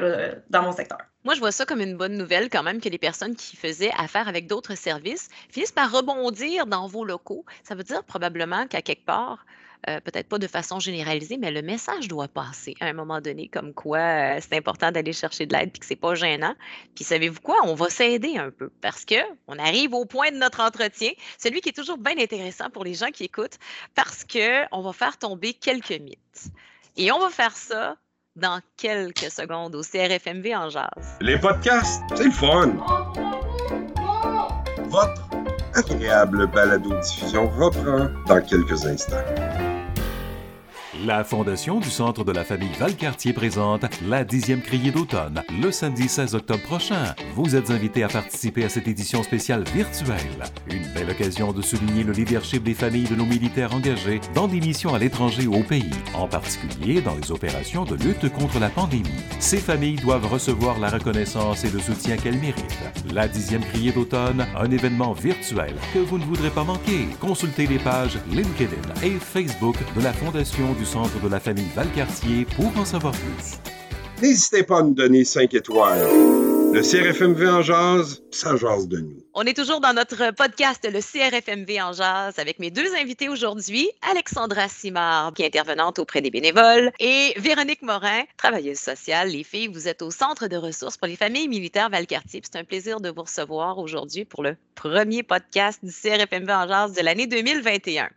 dans 0.50 0.64
mon 0.64 0.74
secteur. 0.74 1.00
Moi, 1.24 1.34
je 1.34 1.40
vois 1.40 1.52
ça 1.52 1.66
comme 1.66 1.82
une 1.82 1.96
bonne 1.96 2.18
nouvelle 2.18 2.50
quand 2.50 2.64
même 2.64 2.82
que 2.82 2.90
les 2.90 2.98
personnes 2.98 3.36
qui 3.36 3.56
faisaient 3.56 3.92
affaire 3.98 4.28
avec 4.28 4.48
d'autres 4.48 4.76
services 4.76 5.30
finissent 5.50 5.72
par 5.72 5.92
rebondir 5.92 6.66
dans 6.68 6.88
vos 6.88 7.06
locaux. 7.06 7.46
Ça 7.64 7.76
veut 7.76 7.84
dire 7.84 8.04
probablement 8.04 8.68
qu'à 8.68 8.82
quelque 8.82 9.06
part, 9.06 9.46
euh, 9.88 10.00
peut-être 10.00 10.28
pas 10.28 10.38
de 10.38 10.48
façon 10.48 10.80
généralisée, 10.80 11.38
mais 11.38 11.52
le 11.52 11.62
message 11.62 12.08
doit 12.08 12.28
passer 12.28 12.76
à 12.82 12.86
un 12.86 12.94
moment 12.94 13.22
donné, 13.22 13.48
comme 13.48 13.74
quoi 13.74 13.98
euh, 14.00 14.40
c'est 14.40 14.56
important 14.56 14.92
d'aller 14.92 15.14
chercher 15.14 15.48
de 15.48 15.54
l'aide 15.54 15.72
puis 15.72 15.80
que 15.80 15.86
c'est 15.86 15.96
pas 15.96 16.14
gênant. 16.14 16.54
Puis 16.94 17.04
savez-vous 17.04 17.42
quoi? 17.42 17.58
On 17.64 17.74
va 17.74 17.90
s'aider 17.90 18.38
un 18.38 18.52
peu 18.52 18.70
parce 18.82 19.06
que 19.06 19.16
on 19.48 19.58
arrive 19.58 19.94
au 19.94 20.06
point 20.06 20.32
de 20.32 20.38
notre 20.38 20.60
entretien, 20.60 21.12
celui 21.40 21.62
qui 21.62 21.70
est 21.70 21.76
toujours 21.76 21.98
bien 21.98 22.18
intéressant 22.20 22.70
pour 22.70 22.84
les 22.84 22.94
gens 22.94 23.10
qui 23.10 23.24
écoutent, 23.24 23.58
parce 23.96 24.24
que 24.24 24.66
on 24.72 24.82
va 24.82 24.94
faire 24.94 25.18
tomber 25.18 25.54
quelques 25.54 26.00
mythes. 26.00 26.52
Et 26.98 27.12
on 27.12 27.20
va 27.20 27.30
faire 27.30 27.56
ça 27.56 27.96
dans 28.36 28.62
quelques 28.78 29.32
secondes 29.32 29.76
au 29.76 29.82
CRFMV 29.82 30.56
en 30.56 30.70
jazz. 30.70 31.18
Les 31.20 31.38
podcasts, 31.38 32.02
c'est 32.16 32.26
le 32.26 32.32
fun! 32.32 32.74
Votre 34.90 35.30
agréable 35.74 36.48
balado-diffusion 36.48 37.50
reprend 37.50 38.10
dans 38.28 38.42
quelques 38.42 38.86
instants. 38.86 39.61
La 41.06 41.24
Fondation 41.24 41.80
du 41.80 41.90
Centre 41.90 42.24
de 42.24 42.32
la 42.32 42.44
famille 42.44 42.74
Valcartier 42.78 43.34
présente 43.34 43.86
la 44.08 44.24
dixième 44.24 44.62
criée 44.62 44.92
d'automne 44.92 45.42
le 45.60 45.72
samedi 45.72 46.08
16 46.08 46.36
octobre 46.36 46.62
prochain. 46.62 47.16
Vous 47.34 47.56
êtes 47.56 47.72
invités 47.72 48.04
à 48.04 48.08
participer 48.08 48.66
à 48.66 48.70
cette 48.70 48.88
édition 48.88 49.24
spéciale 49.24 49.64
virtuelle. 49.74 50.44
Une 50.70 50.86
belle 50.94 51.10
occasion 51.10 51.54
de 51.54 51.62
souligner 51.64 52.04
le 52.04 52.12
leadership 52.12 52.62
des 52.62 52.76
familles 52.76 53.08
de 53.08 53.16
nos 53.16 53.26
militaires 53.26 53.74
engagés 53.74 54.22
dans 54.36 54.48
des 54.48 54.60
missions 54.60 54.94
à 54.94 55.00
l'étranger 55.00 55.48
ou 55.48 55.56
au 55.56 55.64
pays, 55.64 55.90
en 56.14 56.28
particulier 56.28 57.02
dans 57.02 57.16
les 57.16 57.32
opérations 57.32 57.86
de 57.86 57.96
lutte 57.96 58.32
contre 58.32 58.60
la 58.60 58.70
pandémie. 58.70 59.10
Ces 59.40 59.58
familles 59.58 59.96
doivent 59.96 60.32
recevoir 60.32 60.78
la 60.80 60.90
reconnaissance 60.90 61.64
et 61.64 61.72
le 61.72 61.80
soutien 61.80 62.18
qu'elles 62.18 62.40
méritent. 62.40 62.78
La 63.12 63.28
dixième 63.28 63.64
criée 63.64 63.92
d'automne, 63.92 64.46
un 64.56 64.70
événement 64.70 65.14
virtuel 65.14 65.74
que 65.96 66.00
vous 66.00 66.20
ne 66.20 66.26
voudrez 66.26 66.52
pas 66.52 66.64
manquer. 66.64 67.08
Consultez 67.20 67.66
les 67.66 67.80
pages 67.80 68.20
LinkedIn 68.32 68.94
et 69.04 69.12
Facebook 69.12 69.78
de 69.96 70.02
la 70.02 70.14
Fondation 70.14 70.74
du 70.74 70.86
centre 70.92 71.22
de 71.22 71.30
la 71.30 71.40
famille 71.40 71.70
Valcartier 71.74 72.46
pour 72.58 72.78
en 72.78 72.84
savoir 72.84 73.14
plus. 73.14 73.60
N'hésitez 74.22 74.64
pas 74.64 74.80
à 74.80 74.84
nous 74.84 74.94
donner 74.94 75.24
5 75.24 75.54
étoiles. 75.54 76.06
Le 76.74 76.82
CRFMV 76.82 77.48
en 77.48 77.62
jazz, 77.62 78.21
ça 78.32 78.54
de 78.54 78.98
nous. 79.00 79.24
On 79.34 79.44
est 79.44 79.56
toujours 79.56 79.82
dans 79.82 79.94
notre 79.94 80.32
podcast, 80.32 80.88
le 80.90 81.00
CRFMV 81.00 81.82
en 81.82 81.94
jazz, 81.94 82.38
avec 82.38 82.60
mes 82.60 82.72
deux 82.72 82.96
invités 82.96 83.30
aujourd'hui, 83.30 83.90
Alexandra 84.10 84.68
Simard, 84.70 85.34
qui 85.34 85.44
est 85.44 85.48
intervenante 85.48 86.00
auprès 86.00 86.22
des 86.22 86.32
bénévoles, 86.32 86.92
et 87.00 87.34
Véronique 87.38 87.82
Morin, 87.82 88.24
travailleuse 88.38 88.78
sociale. 88.78 89.30
Les 89.30 89.44
filles, 89.44 89.68
vous 89.68 89.88
êtes 89.88 90.02
au 90.02 90.12
Centre 90.12 90.48
de 90.48 90.58
ressources 90.58 90.98
pour 90.98 91.08
les 91.08 91.16
familles 91.16 91.48
militaires 91.48 91.90
Valcartier. 91.90 92.42
C'est 92.44 92.60
un 92.60 92.64
plaisir 92.64 93.02
de 93.02 93.10
vous 93.10 93.24
recevoir 93.24 93.78
aujourd'hui 93.78 94.26
pour 94.26 94.44
le 94.44 94.56
premier 94.76 95.24
podcast 95.24 95.80
du 95.84 95.92
CRFMV 95.92 96.52
en 96.52 96.68
jazz 96.68 96.94
de 96.94 97.02
l'année 97.02 97.28
2021. 97.28 98.10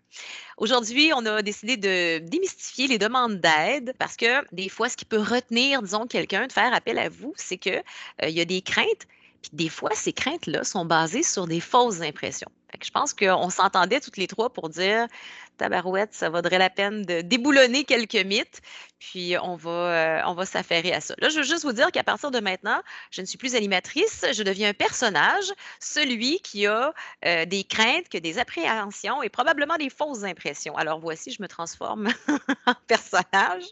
Aujourd'hui, 0.56 1.11
on 1.14 1.26
a 1.26 1.42
décidé 1.42 1.76
de 1.76 2.18
démystifier 2.18 2.87
les 2.87 2.99
demandes 2.99 3.40
d'aide 3.40 3.92
parce 3.99 4.16
que 4.16 4.44
des 4.52 4.68
fois, 4.68 4.88
ce 4.88 4.97
qui 4.97 5.04
peut 5.04 5.18
retenir, 5.21 5.83
disons, 5.83 6.06
quelqu'un 6.06 6.47
de 6.47 6.52
faire 6.52 6.73
appel 6.73 6.99
à 6.99 7.09
vous, 7.09 7.35
c'est 7.37 7.56
qu'il 7.56 7.83
euh, 8.23 8.28
y 8.28 8.40
a 8.40 8.44
des 8.44 8.62
craintes. 8.62 9.06
Puis 9.45 9.51
des 9.53 9.69
fois, 9.69 9.91
ces 9.95 10.15
craintes-là 10.15 10.65
sont 10.65 10.87
basées 10.87 11.23
sur 11.23 11.47
des 11.47 11.61
fausses 11.61 12.01
impressions. 12.01 12.51
je 12.83 12.91
pense 12.91 13.13
qu'on 13.13 13.51
s'entendait 13.51 14.01
toutes 14.01 14.17
les 14.17 14.27
trois 14.27 14.51
pour 14.51 14.71
dire 14.71 15.07
tabarouette, 15.59 16.15
ça 16.15 16.31
vaudrait 16.31 16.59
la 16.59 16.71
peine 16.71 17.03
de 17.03 17.21
déboulonner 17.21 17.85
quelques 17.85 18.25
mythes, 18.25 18.63
puis 18.99 19.37
on 19.43 19.55
va, 19.55 20.23
euh, 20.27 20.35
va 20.35 20.47
s'affairer 20.47 20.95
à 20.95 21.03
ça. 21.03 21.15
Là, 21.19 21.29
je 21.29 21.37
veux 21.37 21.45
juste 21.45 21.63
vous 21.63 21.75
dire 21.75 21.93
qu'à 21.93 22.03
partir 22.03 22.31
de 22.31 22.41
maintenant, 22.41 22.81
je 23.11 23.21
ne 23.21 23.27
suis 23.27 23.37
plus 23.37 23.55
animatrice, 23.55 24.25
je 24.33 24.43
deviens 24.43 24.71
un 24.71 24.75
personnage, 24.75 25.53
celui 25.79 26.41
qui 26.41 26.67
a 26.67 26.95
euh, 27.27 27.45
des 27.45 27.65
craintes, 27.65 28.09
que 28.09 28.19
des 28.19 28.39
appréhensions 28.39 29.23
et 29.23 29.29
probablement 29.29 29.77
des 29.77 29.91
fausses 29.91 30.25
impressions. 30.25 30.75
Alors 30.75 31.01
voici, 31.01 31.33
je 31.33 31.43
me 31.43 31.49
transforme 31.49 32.09
en 32.67 32.75
personnage. 32.87 33.65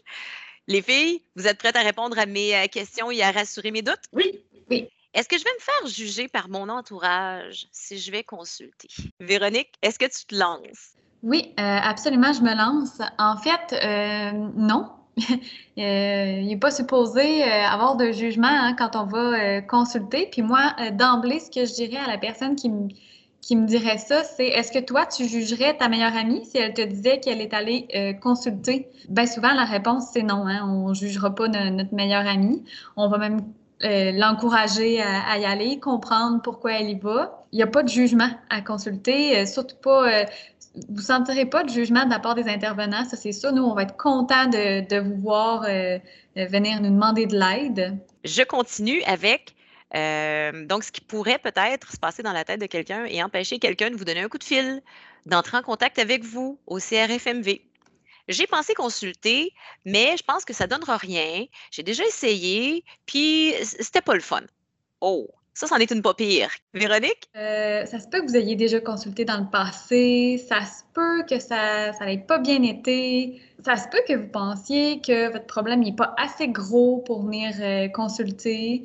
Les 0.67 0.83
filles, 0.83 1.23
vous 1.35 1.47
êtes 1.47 1.57
prêtes 1.57 1.75
à 1.75 1.81
répondre 1.81 2.17
à 2.19 2.27
mes 2.27 2.55
euh, 2.55 2.67
questions 2.67 3.09
et 3.09 3.23
à 3.23 3.31
rassurer 3.31 3.71
mes 3.71 3.81
doutes? 3.81 4.05
Oui, 4.13 4.39
oui. 4.69 4.87
Est-ce 5.13 5.29
que 5.29 5.37
je 5.37 5.43
vais 5.43 5.49
me 5.55 5.61
faire 5.61 5.87
juger 5.87 6.27
par 6.27 6.49
mon 6.49 6.69
entourage 6.69 7.67
si 7.71 7.99
je 7.99 8.11
vais 8.11 8.23
consulter? 8.23 8.89
Véronique, 9.19 9.69
est-ce 9.83 9.99
que 9.99 10.05
tu 10.05 10.25
te 10.25 10.35
lances? 10.35 10.95
Oui, 11.21 11.53
euh, 11.59 11.63
absolument, 11.63 12.33
je 12.33 12.41
me 12.41 12.55
lance. 12.55 12.99
En 13.19 13.37
fait, 13.37 13.73
euh, 13.73 14.31
non. 14.55 14.89
Euh, 15.79 16.39
il 16.39 16.49
n'est 16.49 16.57
pas 16.57 16.69
supposé 16.69 17.41
avoir 17.43 17.95
de 17.95 18.11
jugement 18.11 18.45
hein, 18.45 18.75
quand 18.77 18.95
on 18.95 19.05
va 19.05 19.59
consulter. 19.61 20.29
Puis 20.31 20.43
moi, 20.43 20.75
d'emblée, 20.91 21.39
ce 21.39 21.49
que 21.49 21.65
je 21.65 21.73
dirais 21.73 21.97
à 21.97 22.07
la 22.07 22.19
personne 22.19 22.55
qui 22.55 22.69
me, 22.69 22.89
qui 23.41 23.55
me 23.55 23.65
dirait 23.65 23.97
ça, 23.97 24.23
c'est 24.23 24.49
est-ce 24.49 24.71
que 24.71 24.77
toi, 24.77 25.07
tu 25.07 25.27
jugerais 25.27 25.75
ta 25.75 25.89
meilleure 25.89 26.15
amie 26.15 26.45
si 26.45 26.59
elle 26.59 26.75
te 26.75 26.81
disait 26.83 27.19
qu'elle 27.19 27.41
est 27.41 27.55
allée 27.55 28.19
consulter? 28.21 28.87
Bien 29.09 29.25
souvent, 29.25 29.51
la 29.53 29.65
réponse, 29.65 30.09
c'est 30.13 30.21
non. 30.21 30.45
Hein, 30.45 30.63
on 30.63 30.89
ne 30.89 30.93
jugera 30.93 31.33
pas 31.33 31.47
notre 31.47 31.95
meilleure 31.95 32.27
amie. 32.27 32.63
On 32.95 33.07
va 33.07 33.17
même 33.17 33.41
l'encourager 33.83 35.01
à, 35.01 35.37
y 35.37 35.45
aller, 35.45 35.79
comprendre 35.79 36.41
pourquoi 36.41 36.73
elle 36.73 36.89
y 36.89 36.97
va. 36.97 37.45
Il 37.51 37.57
n'y 37.57 37.63
a 37.63 37.67
pas 37.67 37.83
de 37.83 37.89
jugement 37.89 38.29
à 38.49 38.61
consulter, 38.61 39.45
surtout 39.45 39.75
pas 39.75 40.25
vous 40.89 40.95
ne 40.95 41.01
sentirez 41.01 41.45
pas 41.45 41.63
de 41.63 41.69
jugement 41.69 42.05
de 42.05 42.09
la 42.09 42.19
part 42.19 42.35
des 42.35 42.47
intervenants, 42.47 43.05
ça 43.05 43.15
c'est 43.15 43.31
ça. 43.31 43.51
Nous, 43.51 43.63
on 43.63 43.75
va 43.75 43.83
être 43.83 43.95
contents 43.95 44.47
de, 44.47 44.99
vous 44.99 45.21
voir 45.21 45.63
euh, 45.63 45.99
euh, 46.37 46.45
venir 46.47 46.81
nous 46.81 46.89
demander 46.89 47.25
de 47.27 47.37
l'aide. 47.37 47.97
Je 48.23 48.41
continue 48.43 49.01
avec 49.03 49.55
euh, 49.95 50.65
donc 50.65 50.83
ce 50.83 50.91
qui 50.91 51.01
pourrait 51.01 51.37
peut-être 51.37 51.91
se 51.91 51.97
passer 51.97 52.23
dans 52.23 52.33
la 52.33 52.43
tête 52.43 52.59
de 52.59 52.65
quelqu'un 52.65 53.05
et 53.05 53.23
empêcher 53.23 53.59
quelqu'un 53.59 53.91
de 53.91 53.95
vous 53.95 54.05
donner 54.05 54.21
un 54.21 54.29
coup 54.29 54.39
de 54.39 54.43
fil, 54.43 54.81
d'entrer 55.27 55.57
en 55.57 55.61
contact 55.61 55.99
avec 55.99 56.23
vous 56.23 56.59
au 56.65 56.79
CRFMV. 56.79 57.61
J'ai 58.27 58.47
pensé 58.47 58.73
consulter, 58.73 59.51
mais 59.85 60.15
je 60.17 60.23
pense 60.23 60.45
que 60.45 60.53
ça 60.53 60.65
ne 60.65 60.69
donnera 60.69 60.97
rien. 60.97 61.45
J'ai 61.71 61.83
déjà 61.83 62.03
essayé, 62.05 62.83
puis 63.05 63.53
c'était 63.61 64.01
pas 64.01 64.13
le 64.13 64.21
fun. 64.21 64.43
Oh, 65.01 65.27
ça, 65.53 65.67
c'en 65.67 65.75
est 65.75 65.91
une 65.91 66.01
pas 66.01 66.15
pire. 66.15 66.49
Véronique? 66.73 67.29
Euh, 67.35 67.85
ça 67.85 67.99
se 67.99 68.07
peut 68.07 68.21
que 68.21 68.25
vous 68.25 68.35
ayez 68.35 68.55
déjà 68.55 68.79
consulté 68.79 69.23
dans 69.23 69.37
le 69.37 69.49
passé. 69.51 70.43
Ça 70.49 70.61
se 70.61 70.83
peut 70.93 71.23
que 71.29 71.39
ça 71.39 71.91
n'ait 72.01 72.17
pas 72.17 72.39
bien 72.39 72.63
été. 72.63 73.39
Ça 73.63 73.75
se 73.75 73.87
peut 73.89 74.01
que 74.07 74.13
vous 74.13 74.29
pensiez 74.29 74.99
que 75.01 75.31
votre 75.31 75.45
problème 75.45 75.81
n'est 75.81 75.95
pas 75.95 76.15
assez 76.17 76.47
gros 76.47 77.03
pour 77.05 77.23
venir 77.23 77.53
euh, 77.59 77.87
consulter. 77.89 78.83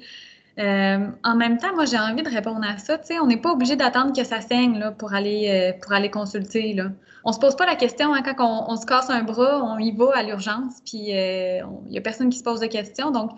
Euh, 0.59 1.07
en 1.24 1.37
même 1.37 1.57
temps, 1.57 1.74
moi, 1.74 1.87
j'ai 1.87 1.98
envie 1.98 2.22
de 2.22 2.29
répondre 2.29 2.66
à 2.68 2.77
ça. 2.77 3.01
on 3.22 3.27
n'est 3.27 3.40
pas 3.40 3.53
obligé 3.53 3.77
d'attendre 3.77 4.14
que 4.14 4.24
ça 4.24 4.42
saigne 4.42 4.79
là, 4.79 4.90
pour, 4.90 5.14
aller, 5.14 5.72
pour 5.81 5.92
aller 5.92 6.11
consulter. 6.11 6.74
Là. 6.74 6.90
On 7.28 7.30
ne 7.30 7.34
se 7.34 7.40
pose 7.40 7.56
pas 7.56 7.66
la 7.66 7.76
question 7.76 8.14
hein, 8.14 8.22
quand 8.22 8.64
on, 8.70 8.74
se 8.76 8.86
casse 8.86 9.10
un 9.10 9.22
bras, 9.22 9.62
on 9.62 9.78
y 9.78 9.94
va 9.94 10.12
à 10.14 10.22
l'urgence, 10.22 10.80
puis 10.86 11.10
il 11.10 11.66
n'y 11.90 11.98
a 11.98 12.00
personne 12.00 12.30
qui 12.30 12.38
se 12.38 12.42
pose 12.42 12.58
de 12.58 12.66
questions. 12.66 13.10
Donc, 13.10 13.32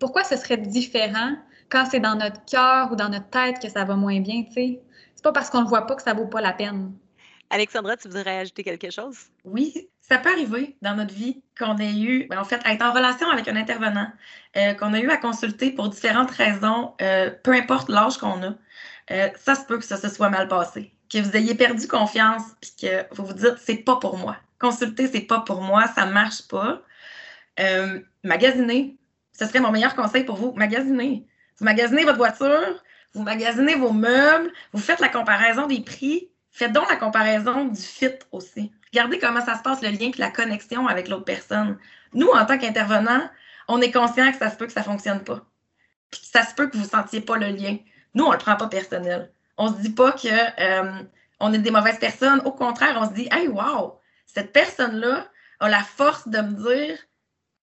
pourquoi 0.00 0.24
ce 0.24 0.36
serait 0.36 0.56
différent 0.56 1.36
quand 1.68 1.86
c'est 1.88 2.00
dans 2.00 2.16
notre 2.16 2.44
cœur 2.44 2.90
ou 2.90 2.96
dans 2.96 3.08
notre 3.08 3.30
tête 3.30 3.60
que 3.62 3.68
ça 3.68 3.84
va 3.84 3.94
moins 3.94 4.18
bien, 4.18 4.42
tu 4.42 4.52
sais? 4.52 4.80
C'est 5.14 5.22
pas 5.22 5.30
parce 5.30 5.48
qu'on 5.48 5.62
ne 5.62 5.68
voit 5.68 5.86
pas 5.86 5.94
que 5.94 6.02
ça 6.02 6.12
vaut 6.12 6.26
pas 6.26 6.40
la 6.40 6.54
peine. 6.54 6.92
Alexandra, 7.50 7.96
tu 7.96 8.08
voudrais 8.08 8.38
ajouter 8.38 8.64
quelque 8.64 8.90
chose? 8.90 9.16
Oui, 9.44 9.88
ça 10.00 10.18
peut 10.18 10.30
arriver 10.30 10.76
dans 10.82 10.96
notre 10.96 11.14
vie 11.14 11.40
qu'on 11.56 11.78
ait 11.78 12.00
eu, 12.00 12.26
ben, 12.28 12.40
en 12.40 12.44
fait, 12.44 12.60
à 12.64 12.72
être 12.72 12.84
en 12.84 12.92
relation 12.92 13.30
avec 13.30 13.46
un 13.46 13.54
intervenant, 13.54 14.08
euh, 14.56 14.74
qu'on 14.74 14.92
a 14.92 14.98
eu 14.98 15.08
à 15.08 15.18
consulter 15.18 15.70
pour 15.70 15.88
différentes 15.88 16.32
raisons, 16.32 16.94
euh, 17.00 17.30
peu 17.44 17.52
importe 17.52 17.90
l'âge 17.90 18.18
qu'on 18.18 18.42
a. 18.42 18.54
Euh, 19.12 19.28
ça 19.36 19.54
se 19.54 19.64
peut 19.66 19.78
que 19.78 19.84
ça 19.84 19.96
se 19.96 20.08
soit 20.08 20.30
mal 20.30 20.48
passé, 20.48 20.95
que 21.12 21.18
vous 21.18 21.36
ayez 21.36 21.54
perdu 21.54 21.86
confiance, 21.88 22.42
puis 22.60 22.72
que 22.82 23.14
vous 23.14 23.26
vous 23.26 23.34
dites, 23.34 23.56
c'est 23.58 23.76
pas 23.76 23.96
pour 23.96 24.16
moi. 24.16 24.36
Consulter, 24.58 25.08
c'est 25.08 25.20
pas 25.20 25.40
pour 25.40 25.60
moi, 25.60 25.86
ça 25.94 26.06
marche 26.06 26.46
pas. 26.48 26.82
magasiner, 28.22 28.96
ce 29.32 29.46
serait 29.46 29.60
mon 29.60 29.70
meilleur 29.70 29.94
conseil 29.94 30.24
pour 30.24 30.36
vous. 30.36 30.52
Magasiner. 30.52 31.26
Vous 31.58 31.64
magasinez 31.64 32.04
votre 32.04 32.18
voiture, 32.18 32.82
vous 33.14 33.22
magasinez 33.22 33.74
vos 33.76 33.92
meubles, 33.92 34.52
vous 34.72 34.80
faites 34.80 35.00
la 35.00 35.08
comparaison 35.08 35.66
des 35.66 35.80
prix. 35.80 36.28
Faites 36.50 36.72
donc 36.72 36.88
la 36.88 36.96
comparaison 36.96 37.66
du 37.66 37.80
fit 37.80 38.14
aussi. 38.32 38.72
Regardez 38.90 39.18
comment 39.18 39.44
ça 39.44 39.58
se 39.58 39.62
passe, 39.62 39.82
le 39.82 39.90
lien 39.90 40.08
et 40.08 40.18
la 40.18 40.30
connexion 40.30 40.86
avec 40.86 41.08
l'autre 41.08 41.24
personne. 41.24 41.78
Nous, 42.14 42.28
en 42.28 42.46
tant 42.46 42.56
qu'intervenants, 42.56 43.28
on 43.68 43.80
est 43.82 43.92
conscient 43.92 44.32
que 44.32 44.38
ça 44.38 44.50
se 44.50 44.56
peut 44.56 44.66
que 44.66 44.72
ça 44.72 44.80
ne 44.80 44.86
fonctionne 44.86 45.22
pas. 45.22 45.44
Puis 46.10 46.22
ça 46.22 46.46
se 46.46 46.54
peut 46.54 46.68
que 46.68 46.76
vous 46.78 46.84
ne 46.84 46.88
sentiez 46.88 47.20
pas 47.20 47.36
le 47.36 47.48
lien. 47.48 47.76
Nous, 48.14 48.24
on 48.24 48.28
ne 48.28 48.32
le 48.32 48.38
prend 48.38 48.56
pas 48.56 48.68
personnel. 48.68 49.30
On 49.58 49.68
se 49.68 49.80
dit 49.80 49.90
pas 49.90 50.12
qu'on 50.12 50.28
euh, 50.28 51.52
est 51.52 51.58
des 51.58 51.70
mauvaises 51.70 51.98
personnes. 51.98 52.40
Au 52.44 52.52
contraire, 52.52 52.96
on 53.00 53.08
se 53.08 53.14
dit 53.14 53.28
Hey, 53.30 53.48
wow, 53.48 53.98
cette 54.26 54.52
personne-là 54.52 55.26
a 55.60 55.68
la 55.68 55.82
force 55.82 56.28
de 56.28 56.38
me 56.38 56.52
dire 56.52 56.98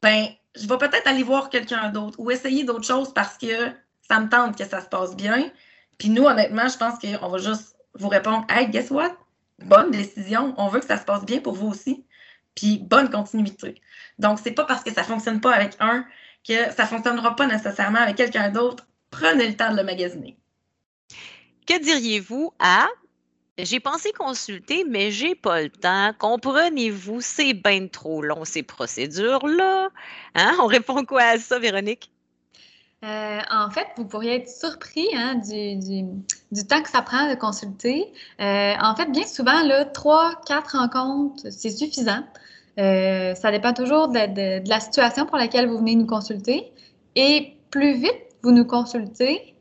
ben, 0.01 0.27
je 0.56 0.67
vais 0.67 0.77
peut-être 0.77 1.08
aller 1.08 1.23
voir 1.23 1.49
quelqu'un 1.49 1.89
d'autre 1.89 2.19
ou 2.19 2.29
essayer 2.29 2.63
d'autres 2.63 2.86
choses 2.86 3.13
parce 3.13 3.38
que 3.38 3.71
ça 4.01 4.19
me 4.19 4.27
tente 4.27 4.58
que 4.58 4.65
ça 4.65 4.82
se 4.82 4.88
passe 4.88 5.15
bien. 5.15 5.49
Puis 5.97 6.10
nous, 6.10 6.23
honnêtement, 6.23 6.67
je 6.67 6.77
pense 6.77 6.99
qu'on 6.99 7.29
va 7.29 7.38
juste 7.38 7.77
vous 7.95 8.10
répondre 8.10 8.45
Hey, 8.49 8.69
guess 8.69 8.91
what? 8.91 9.15
Bonne 9.60 9.91
décision. 9.91 10.53
On 10.58 10.67
veut 10.67 10.79
que 10.79 10.86
ça 10.86 10.97
se 10.97 11.06
passe 11.06 11.25
bien 11.25 11.39
pour 11.39 11.53
vous 11.53 11.67
aussi. 11.67 12.06
Puis 12.56 12.79
bonne 12.79 13.10
continuité. 13.10 13.82
Donc, 14.19 14.39
c'est 14.43 14.51
pas 14.51 14.65
parce 14.65 14.84
que 14.84 14.91
ça 14.91 15.01
ne 15.01 15.08
fonctionne 15.08 15.41
pas 15.41 15.53
avec 15.53 15.75
un 15.79 16.06
que 16.47 16.71
ça 16.71 16.84
ne 16.84 16.88
fonctionnera 16.88 17.36
pas 17.36 17.47
nécessairement 17.47 17.99
avec 17.99 18.17
quelqu'un 18.17 18.49
d'autre. 18.49 18.86
Prenez 19.10 19.47
le 19.47 19.56
temps 19.56 19.71
de 19.71 19.77
le 19.77 19.84
magasiner. 19.84 20.38
Que 21.65 21.82
diriez-vous 21.82 22.54
à 22.60 22.88
j'ai 23.60 23.80
pensé 23.80 24.12
consulter, 24.13 24.84
mais 24.84 25.12
j'ai 25.12 25.36
pas 25.36 25.62
le 25.62 25.69
temps. 25.69 26.12
Comprenez-vous, 26.17 27.21
c'est 27.21 27.54
bien 27.54 27.88
trop 27.88 28.23
long, 28.23 28.45
ces 28.45 28.63
procédures-là? 28.63 29.89
Hein? 30.34 30.56
On 30.60 30.65
répond 30.65 31.06
quoi 31.06 31.21
à 31.21 31.38
ça, 31.38 31.60
Véronique? 31.60 32.10
Euh, 33.04 33.39
en 33.52 33.69
fait, 33.69 33.86
vous 33.97 34.06
pourriez 34.06 34.38
être 34.38 34.49
surpris 34.49 35.08
hein, 35.13 35.36
du, 35.36 36.63
temps 36.63 36.82
que 36.82 36.89
ça 36.89 37.04
prend 37.04 37.30
de 37.30 37.36
consulter. 37.36 38.12
Euh, 38.41 38.73
en 38.82 38.95
fait, 38.95 39.12
bien 39.12 39.28
souvent, 39.28 39.62
là, 39.62 39.86
trois, 39.86 40.34
quatre 40.47 40.78
rencontres, 40.78 41.52
c'est 41.52 41.69
suffisant. 41.69 42.23
Euh, 42.80 43.36
ça 43.36 43.52
dépend 43.52 43.73
toujours 43.73 44.08
de, 44.08 44.67
la 44.67 44.80
situation 44.80 45.28
pour 45.28 45.38
laquelle 45.38 45.67
vous 45.67 45.78
venez 45.78 45.95
nous 45.95 46.08
consulter. 46.08 46.71
Et 47.15 47.54
plus 47.69 47.93
vite 47.99 48.17
vous 48.41 48.52
nous 48.52 48.65
consultez, 48.65 49.54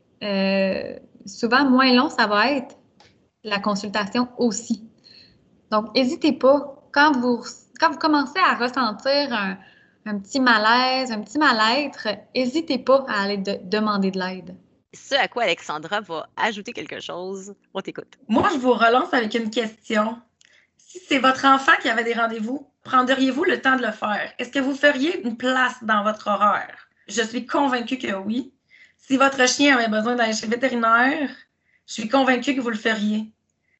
souvent 1.25 1.69
moins 1.69 1.93
long 1.93 2.09
ça 2.09 2.27
va 2.27 2.51
être 2.51 2.75
la 3.43 3.59
consultation 3.59 4.29
aussi. 4.37 4.87
Donc, 5.71 5.93
n'hésitez 5.95 6.33
pas, 6.33 6.75
quand 6.91 7.11
vous, 7.17 7.43
quand 7.79 7.91
vous 7.91 7.97
commencez 7.97 8.39
à 8.39 8.55
ressentir 8.55 9.33
un, 9.33 9.57
un 10.05 10.19
petit 10.19 10.39
malaise, 10.39 11.11
un 11.11 11.21
petit 11.21 11.37
mal-être, 11.37 12.07
n'hésitez 12.35 12.77
pas 12.77 13.03
à 13.07 13.23
aller 13.23 13.37
demander 13.37 14.11
de 14.11 14.19
l'aide. 14.19 14.55
Ce 14.93 15.15
à 15.15 15.27
quoi 15.27 15.43
Alexandra 15.43 16.01
va 16.01 16.29
ajouter 16.37 16.71
quelque 16.71 16.99
chose, 16.99 17.55
on 17.73 17.81
t'écoute. 17.81 18.19
Moi, 18.27 18.47
je 18.53 18.59
vous 18.59 18.73
relance 18.73 19.13
avec 19.13 19.33
une 19.33 19.49
question. 19.49 20.17
Si 20.77 20.99
c'est 21.07 21.19
votre 21.19 21.45
enfant 21.45 21.71
qui 21.81 21.89
avait 21.89 22.03
des 22.03 22.13
rendez-vous, 22.13 22.67
prendriez-vous 22.83 23.43
le 23.43 23.59
temps 23.59 23.75
de 23.75 23.81
le 23.81 23.91
faire? 23.91 24.31
Est-ce 24.37 24.51
que 24.51 24.59
vous 24.59 24.75
feriez 24.75 25.25
une 25.25 25.37
place 25.37 25.83
dans 25.83 26.03
votre 26.03 26.27
horaire? 26.27 26.87
Je 27.07 27.23
suis 27.23 27.47
convaincue 27.47 27.97
que 27.97 28.13
oui. 28.13 28.53
Si 29.05 29.17
votre 29.17 29.45
chien 29.49 29.77
avait 29.77 29.89
besoin 29.89 30.15
d'aller 30.15 30.33
chez 30.33 30.47
vétérinaire, 30.47 31.29
je 31.87 31.93
suis 31.93 32.07
convaincue 32.07 32.55
que 32.55 32.61
vous 32.61 32.69
le 32.69 32.77
feriez. 32.77 33.29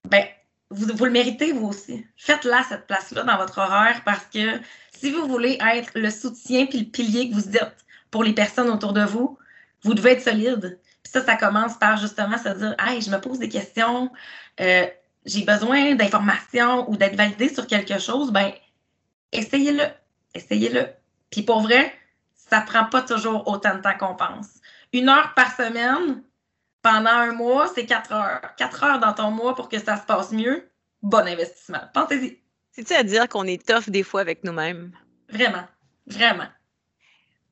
Ben, 0.04 0.26
vous, 0.70 0.94
vous 0.94 1.06
le 1.06 1.12
méritez, 1.12 1.54
vous 1.54 1.68
aussi. 1.68 2.06
Faites-la, 2.18 2.62
cette 2.64 2.88
place-là, 2.88 3.24
dans 3.24 3.38
votre 3.38 3.60
horaire, 3.60 4.02
parce 4.04 4.26
que 4.26 4.60
si 4.94 5.12
vous 5.12 5.26
voulez 5.26 5.58
être 5.62 5.92
le 5.96 6.10
soutien 6.10 6.66
puis 6.66 6.80
le 6.80 6.86
pilier 6.86 7.30
que 7.30 7.36
vous 7.36 7.56
êtes 7.56 7.86
pour 8.12 8.26
les 8.26 8.34
personnes 8.34 8.70
autour 8.70 8.92
de 8.92 9.06
vous, 9.06 9.38
vous 9.84 9.94
devez 9.94 10.12
être 10.12 10.22
solide. 10.22 10.78
Puis 11.04 11.12
ça, 11.14 11.24
ça 11.24 11.38
commence 11.38 11.78
par 11.78 11.96
justement 11.96 12.38
se 12.38 12.50
dire 12.50 12.76
Hey, 12.78 13.02
je 13.02 13.10
me 13.10 13.20
pose 13.22 13.40
des 13.40 13.50
questions, 13.50 14.12
euh, 14.60 14.86
j'ai 15.26 15.46
besoin 15.46 15.96
d'informations 15.96 16.90
ou 16.92 16.98
d'être 16.98 17.16
validé 17.16 17.48
sur 17.48 17.66
quelque 17.66 17.98
chose. 17.98 18.32
Ben, 18.32 18.52
essayez-le. 19.32 19.86
Essayez-le. 20.34 20.88
Puis 21.30 21.44
pour 21.44 21.62
vrai, 21.62 21.94
ça 22.36 22.60
prend 22.60 22.86
pas 22.86 23.02
toujours 23.02 23.48
autant 23.48 23.76
de 23.76 23.82
temps 23.82 23.98
qu'on 23.98 24.16
pense. 24.16 24.48
Une 24.94 25.10
heure 25.10 25.34
par 25.36 25.56
semaine, 25.56 26.24
pendant 26.84 27.10
un 27.10 27.34
mois, 27.34 27.68
c'est 27.74 27.86
quatre 27.86 28.14
heures. 28.14 28.42
Quatre 28.58 28.84
heures 28.84 29.00
dans 29.00 29.14
ton 29.14 29.32
mois 29.32 29.56
pour 29.56 29.68
que 29.68 29.80
ça 29.80 29.98
se 29.98 30.06
passe 30.06 30.32
mieux, 30.32 30.70
bon 31.02 31.28
investissement. 31.28 31.82
Pensez-y. 31.94 32.40
C'est-tu 32.72 32.94
à 32.94 33.04
dire 33.04 33.28
qu'on 33.28 33.46
est 33.46 33.66
tough 33.66 33.90
des 33.90 34.04
fois 34.04 34.22
avec 34.22 34.44
nous-mêmes? 34.44 34.92
Vraiment. 35.30 35.64
Vraiment. 36.06 36.48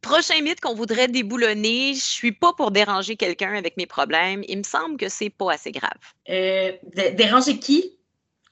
Prochain 0.01 0.41
mythe 0.41 0.59
qu'on 0.61 0.73
voudrait 0.73 1.07
déboulonner, 1.07 1.93
je 1.93 2.01
suis 2.01 2.31
pas 2.31 2.53
pour 2.53 2.71
déranger 2.71 3.15
quelqu'un 3.15 3.53
avec 3.55 3.77
mes 3.77 3.85
problèmes. 3.85 4.43
Il 4.47 4.59
me 4.59 4.63
semble 4.63 4.97
que 4.97 5.09
c'est 5.09 5.29
pas 5.29 5.53
assez 5.53 5.71
grave. 5.71 5.91
Euh, 6.29 6.71
déranger 7.13 7.59
qui? 7.59 7.99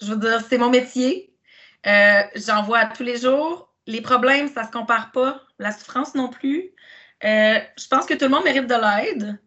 Je 0.01 0.13
veux 0.13 0.17
dire, 0.17 0.41
c'est 0.47 0.57
mon 0.57 0.69
métier. 0.69 1.35
Euh, 1.87 2.21
j'en 2.35 2.63
vois 2.63 2.85
tous 2.85 3.03
les 3.03 3.17
jours. 3.17 3.73
Les 3.87 4.01
problèmes, 4.01 4.47
ça 4.47 4.63
se 4.63 4.71
compare 4.71 5.11
pas. 5.11 5.41
La 5.57 5.71
souffrance 5.71 6.13
non 6.13 6.29
plus. 6.29 6.71
Euh, 7.23 7.59
je 7.77 7.87
pense 7.87 8.05
que 8.05 8.13
tout 8.13 8.25
le 8.25 8.29
monde 8.29 8.43
mérite 8.43 8.67
de 8.67 8.75
l'aide. 8.75 9.39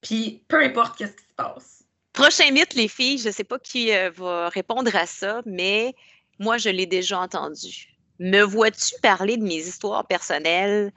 Puis 0.00 0.44
peu 0.48 0.62
importe 0.62 0.98
qu'est-ce 0.98 1.16
qui 1.16 1.24
se 1.24 1.34
passe. 1.36 1.84
Prochain 2.12 2.50
mythe, 2.50 2.74
les 2.74 2.88
filles, 2.88 3.18
je 3.18 3.28
ne 3.28 3.32
sais 3.32 3.44
pas 3.44 3.58
qui 3.58 3.92
euh, 3.92 4.10
va 4.10 4.48
répondre 4.48 4.94
à 4.94 5.06
ça, 5.06 5.42
mais 5.44 5.94
moi, 6.38 6.58
je 6.58 6.68
l'ai 6.68 6.86
déjà 6.86 7.18
entendu. 7.18 7.94
Me 8.18 8.42
vois-tu 8.42 8.94
parler 9.02 9.36
de 9.36 9.42
mes 9.42 9.56
histoires 9.56 10.06
personnelles 10.06 10.92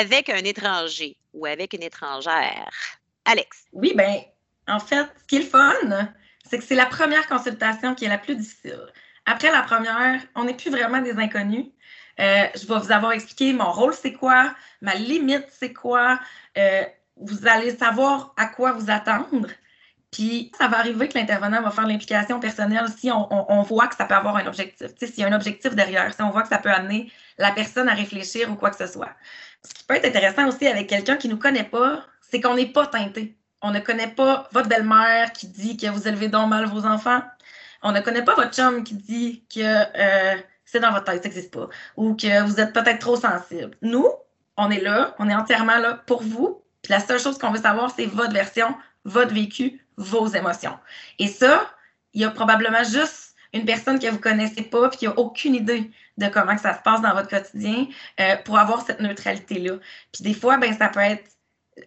avec 0.00 0.28
un 0.28 0.44
étranger 0.44 1.16
ou 1.32 1.46
avec 1.46 1.72
une 1.72 1.82
étrangère? 1.82 2.70
Alex. 3.24 3.64
Oui, 3.72 3.92
bien, 3.96 4.22
en 4.68 4.78
fait, 4.78 5.06
ce 5.18 5.24
qui 5.26 5.36
est 5.36 5.40
le 5.40 5.46
fun, 5.46 5.74
c'est 6.48 6.58
que 6.58 6.64
c'est 6.64 6.76
la 6.76 6.86
première 6.86 7.26
consultation 7.26 7.94
qui 7.94 8.04
est 8.04 8.08
la 8.08 8.18
plus 8.18 8.36
difficile. 8.36 8.86
Après 9.26 9.50
la 9.50 9.62
première, 9.62 10.20
on 10.34 10.44
n'est 10.44 10.54
plus 10.54 10.70
vraiment 10.70 11.00
des 11.00 11.12
inconnus. 11.12 11.66
Euh, 12.20 12.46
je 12.54 12.66
vais 12.66 12.78
vous 12.78 12.92
avoir 12.92 13.12
expliqué 13.12 13.52
mon 13.52 13.72
rôle, 13.72 13.94
c'est 13.94 14.12
quoi, 14.12 14.54
ma 14.82 14.94
limite, 14.94 15.46
c'est 15.50 15.72
quoi. 15.72 16.20
Euh, 16.58 16.84
vous 17.16 17.46
allez 17.46 17.76
savoir 17.76 18.34
à 18.36 18.46
quoi 18.46 18.72
vous 18.72 18.90
attendre. 18.90 19.48
Puis 20.10 20.50
ça 20.58 20.66
va 20.68 20.78
arriver 20.78 21.08
que 21.08 21.16
l'intervenant 21.16 21.62
va 21.62 21.70
faire 21.70 21.86
l'implication 21.86 22.40
personnelle 22.40 22.86
si 22.96 23.10
on, 23.12 23.62
voit 23.62 23.86
que 23.86 23.94
ça 23.94 24.04
peut 24.04 24.14
avoir 24.14 24.36
un 24.36 24.46
objectif. 24.46 24.88
S'il 24.98 25.20
y 25.20 25.24
a 25.24 25.28
un 25.28 25.32
objectif 25.32 25.74
derrière, 25.76 26.12
si 26.12 26.20
on 26.22 26.30
voit 26.30 26.42
que 26.42 26.48
ça 26.48 26.58
peut 26.58 26.70
amener 26.70 27.12
la 27.38 27.52
personne 27.52 27.88
à 27.88 27.94
réfléchir 27.94 28.50
ou 28.50 28.56
quoi 28.56 28.70
que 28.70 28.76
ce 28.76 28.92
soit. 28.92 29.10
Ce 29.62 29.72
qui 29.72 29.84
peut 29.84 29.94
être 29.94 30.06
intéressant 30.06 30.48
aussi 30.48 30.66
avec 30.66 30.88
quelqu'un 30.88 31.16
qui 31.16 31.28
ne 31.28 31.34
nous 31.34 31.38
connaît 31.38 31.64
pas, 31.64 32.04
c'est 32.28 32.40
qu'on 32.40 32.54
n'est 32.54 32.66
pas 32.66 32.86
teinté. 32.86 33.36
On 33.62 33.70
ne 33.70 33.78
connaît 33.78 34.08
pas 34.08 34.48
votre 34.52 34.68
belle-mère 34.68 35.32
qui 35.32 35.46
dit 35.46 35.76
que 35.76 35.86
vous 35.86 36.08
élevez 36.08 36.28
donc 36.28 36.48
mal 36.48 36.66
vos 36.66 36.86
enfants. 36.86 37.22
On 37.82 37.92
ne 37.92 38.00
connaît 38.00 38.24
pas 38.24 38.34
votre 38.34 38.52
chum 38.52 38.82
qui 38.82 38.94
dit 38.94 39.44
que 39.54 39.60
euh, 39.60 40.40
c'est 40.70 40.80
dans 40.80 40.92
votre 40.92 41.04
tête, 41.04 41.22
ça 41.22 41.28
n'existe 41.28 41.52
pas. 41.52 41.68
Ou 41.96 42.14
que 42.14 42.44
vous 42.44 42.60
êtes 42.60 42.72
peut-être 42.72 42.98
trop 42.98 43.16
sensible. 43.16 43.76
Nous, 43.82 44.06
on 44.56 44.70
est 44.70 44.80
là, 44.80 45.14
on 45.18 45.28
est 45.28 45.34
entièrement 45.34 45.78
là 45.78 45.94
pour 46.06 46.22
vous, 46.22 46.62
puis 46.82 46.92
la 46.92 47.00
seule 47.00 47.18
chose 47.18 47.38
qu'on 47.38 47.50
veut 47.50 47.60
savoir, 47.60 47.92
c'est 47.94 48.06
votre 48.06 48.32
version, 48.32 48.74
votre 49.04 49.34
vécu, 49.34 49.84
vos 49.96 50.26
émotions. 50.28 50.78
Et 51.18 51.28
ça, 51.28 51.70
il 52.14 52.22
y 52.22 52.24
a 52.24 52.30
probablement 52.30 52.84
juste 52.84 53.34
une 53.52 53.64
personne 53.64 53.98
que 53.98 54.06
vous 54.06 54.16
ne 54.16 54.22
connaissez 54.22 54.62
pas 54.62 54.88
puis 54.88 54.98
qui 54.98 55.06
n'a 55.06 55.18
aucune 55.18 55.54
idée 55.54 55.90
de 56.18 56.26
comment 56.28 56.54
que 56.54 56.60
ça 56.60 56.76
se 56.76 56.82
passe 56.82 57.00
dans 57.02 57.14
votre 57.14 57.28
quotidien 57.28 57.86
euh, 58.20 58.36
pour 58.44 58.58
avoir 58.58 58.82
cette 58.82 59.00
neutralité-là. 59.00 59.78
Puis 60.12 60.22
des 60.22 60.34
fois, 60.34 60.56
ben, 60.56 60.72
ça 60.76 60.88
peut 60.88 61.00
être. 61.00 61.24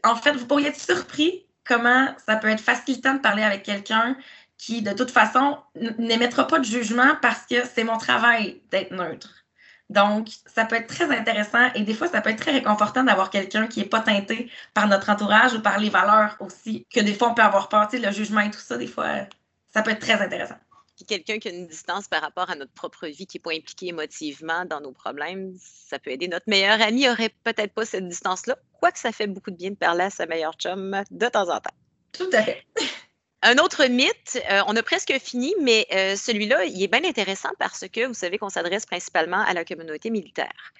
En 0.04 0.15
fait, 0.15 0.34
vous 0.34 0.46
pourriez 0.46 0.67
être 0.67 0.80
surpris 0.80 1.46
comment 1.63 2.08
ça 2.26 2.36
peut 2.36 2.50
être 2.50 2.60
facilitant 2.60 3.13
de 3.13 3.19
parler 3.19 3.43
avec 3.43 3.63
quelqu'un 3.63 4.17
qui, 4.65 4.82
de 4.82 4.93
toute 4.93 5.12
façon, 5.12 5.58
n'émettra 5.97 6.47
pas 6.47 6.58
de 6.58 6.63
jugement 6.63 7.17
parce 7.21 7.45
que 7.45 7.65
c'est 7.65 7.84
mon 7.84 7.97
travail 7.97 8.62
d'être 8.71 8.91
neutre. 8.91 9.43
Donc, 9.89 10.30
ça 10.45 10.63
peut 10.63 10.78
être 10.78 10.88
très 10.88 11.12
intéressant 11.12 11.69
et 11.76 11.82
des 11.82 11.93
fois, 11.93 12.08
ça 12.08 12.21
peut 12.21 12.30
être 12.30 12.39
très 12.39 12.54
réconfortant 12.54 13.04
d'avoir 13.04 13.30
quelqu'un 13.30 13.67
qui 13.67 13.82
n'est 13.82 13.89
pas 13.89 13.99
teinté 13.99 14.49
par 14.73 14.88
notre 14.88 15.10
entourage 15.10 15.54
ou 15.54 15.62
par 15.62 15.80
les 15.80 15.89
valeurs 15.89 16.38
aussi, 16.39 16.88
que 16.89 17.02
des 17.02 17.13
fois, 17.13 17.32
on 17.32 17.34
peut 17.34 17.41
avoir 17.41 17.67
peur, 17.67 17.89
tu 17.89 17.97
sais, 17.97 18.06
le 18.06 18.12
jugement 18.13 18.39
et 18.39 18.52
tout 18.52 18.60
ça, 18.60 18.78
des 18.78 18.88
fois, 18.88 19.10
ça 19.73 19.82
peut 19.82 19.91
être 19.91 19.99
très 19.99 20.21
intéressant. 20.21 20.56
Quelqu'un 21.06 21.39
qui 21.39 21.49
a 21.49 21.52
une 21.52 21.67
distance 21.67 22.08
par 22.08 22.21
rapport 22.21 22.49
à 22.49 22.56
notre 22.56 22.71
propre 22.71 23.08
vie, 23.08 23.28
qui 23.28 23.38
n'est 23.38 23.41
pas 23.41 23.52
impliqué 23.52 23.88
émotivement 23.88 24.63
dans 24.63 24.80
nos 24.80 24.93
problèmes, 24.93 25.54
ça 25.60 25.99
peut 25.99 26.12
aider. 26.12 26.30
Notre 26.30 26.45
meilleur 26.47 26.82
ami 26.82 27.06
n'aurait 27.06 27.36
peut-être 27.43 27.73
pas 27.73 27.84
cette 27.84 28.08
distance-là, 28.08 28.56
quoique 28.80 28.99
ça 28.99 29.12
fait 29.12 29.28
beaucoup 29.28 29.52
de 29.52 29.58
bien 29.58 29.71
de 29.71 29.76
parler 29.76 30.06
à 30.06 30.10
sa 30.10 30.26
meilleure 30.26 30.54
chum 30.54 31.04
de 31.12 31.28
temps 31.28 31.54
en 31.54 31.60
temps. 31.60 31.76
Tout 32.13 32.30
à 32.32 32.43
fait. 32.43 32.63
Un 33.46 33.58
autre 33.58 33.86
mythe, 33.88 34.42
euh, 34.50 34.62
on 34.68 34.76
a 34.78 34.84
presque 34.84 35.12
fini, 35.20 35.54
mais 35.60 35.86
euh, 35.92 36.16
celui-là, 36.16 36.64
il 36.64 36.82
est 36.82 36.88
bien 36.88 37.04
intéressant 37.04 37.50
parce 37.60 37.86
que 37.90 38.08
vous 38.08 38.14
savez 38.14 38.38
qu'on 38.38 38.48
s'adresse 38.48 38.86
principalement 38.86 39.42
à 39.42 39.54
la 39.54 39.66
communauté 39.66 40.10
militaire. 40.10 40.74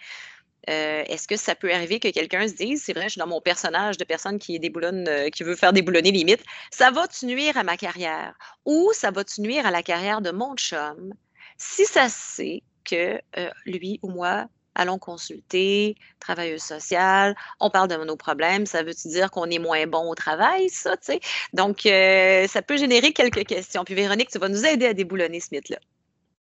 Euh, 0.69 1.04
est-ce 1.08 1.28
que 1.28 1.36
ça 1.36 1.56
peut 1.56 1.73
arriver 1.73 1.99
que 1.99 2.08
quelqu'un 2.08 2.47
se 2.47 2.54
dise, 2.54 2.82
c'est 2.82 2.93
vrai, 2.93 3.04
je 3.04 3.10
suis 3.10 3.19
dans 3.19 3.28
mon 3.28 3.41
personnage 3.41 3.97
de 3.97 4.06
personne 4.06 4.39
qui 4.39 4.58
déboulonne, 4.62 5.30
qui 5.32 5.43
veut 5.43 5.58
faire 5.58 5.73
déboulonner 5.73 6.13
les 6.13 6.23
mythes, 6.23 6.45
ça 6.71 6.89
va-tu 6.89 7.26
nuire 7.26 7.58
à 7.58 7.63
ma 7.63 7.76
carrière 7.76 8.34
ou 8.63 8.93
ça 8.93 9.12
va-tu 9.12 9.41
nuire 9.41 9.65
à 9.65 9.71
la 9.71 9.84
carrière 9.84 10.21
de 10.21 10.32
mon 10.32 10.56
chum 10.56 11.13
si 11.58 11.86
ça 11.86 12.08
sait 12.08 12.63
que 12.86 13.19
lui 13.65 13.99
ou 14.04 14.10
moi 14.10 14.47
allons 14.75 14.97
consulter, 14.97 15.95
travailleuse 16.19 16.62
sociale, 16.62 17.36
on 17.59 17.69
parle 17.69 17.88
de 17.88 17.95
nos 17.95 18.15
problèmes, 18.15 18.65
ça 18.65 18.83
veut-tu 18.83 19.07
dire 19.09 19.31
qu'on 19.31 19.45
est 19.45 19.59
moins 19.59 19.86
bon 19.88 20.09
au 20.09 20.15
travail, 20.15 20.69
ça, 20.69 20.97
tu 20.97 21.13
sais? 21.13 21.19
Donc, 21.53 21.86
euh, 21.86 22.47
ça 22.47 22.62
peut 22.62 22.77
générer 22.77 23.13
quelques 23.13 23.45
questions. 23.45 23.83
Puis 23.83 23.95
Véronique, 23.95 24.29
tu 24.29 24.39
vas 24.39 24.49
nous 24.49 24.65
aider 24.65 24.88
à 24.88 24.93
déboulonner 24.93 25.39
ce 25.39 25.49
mythe-là. 25.51 25.77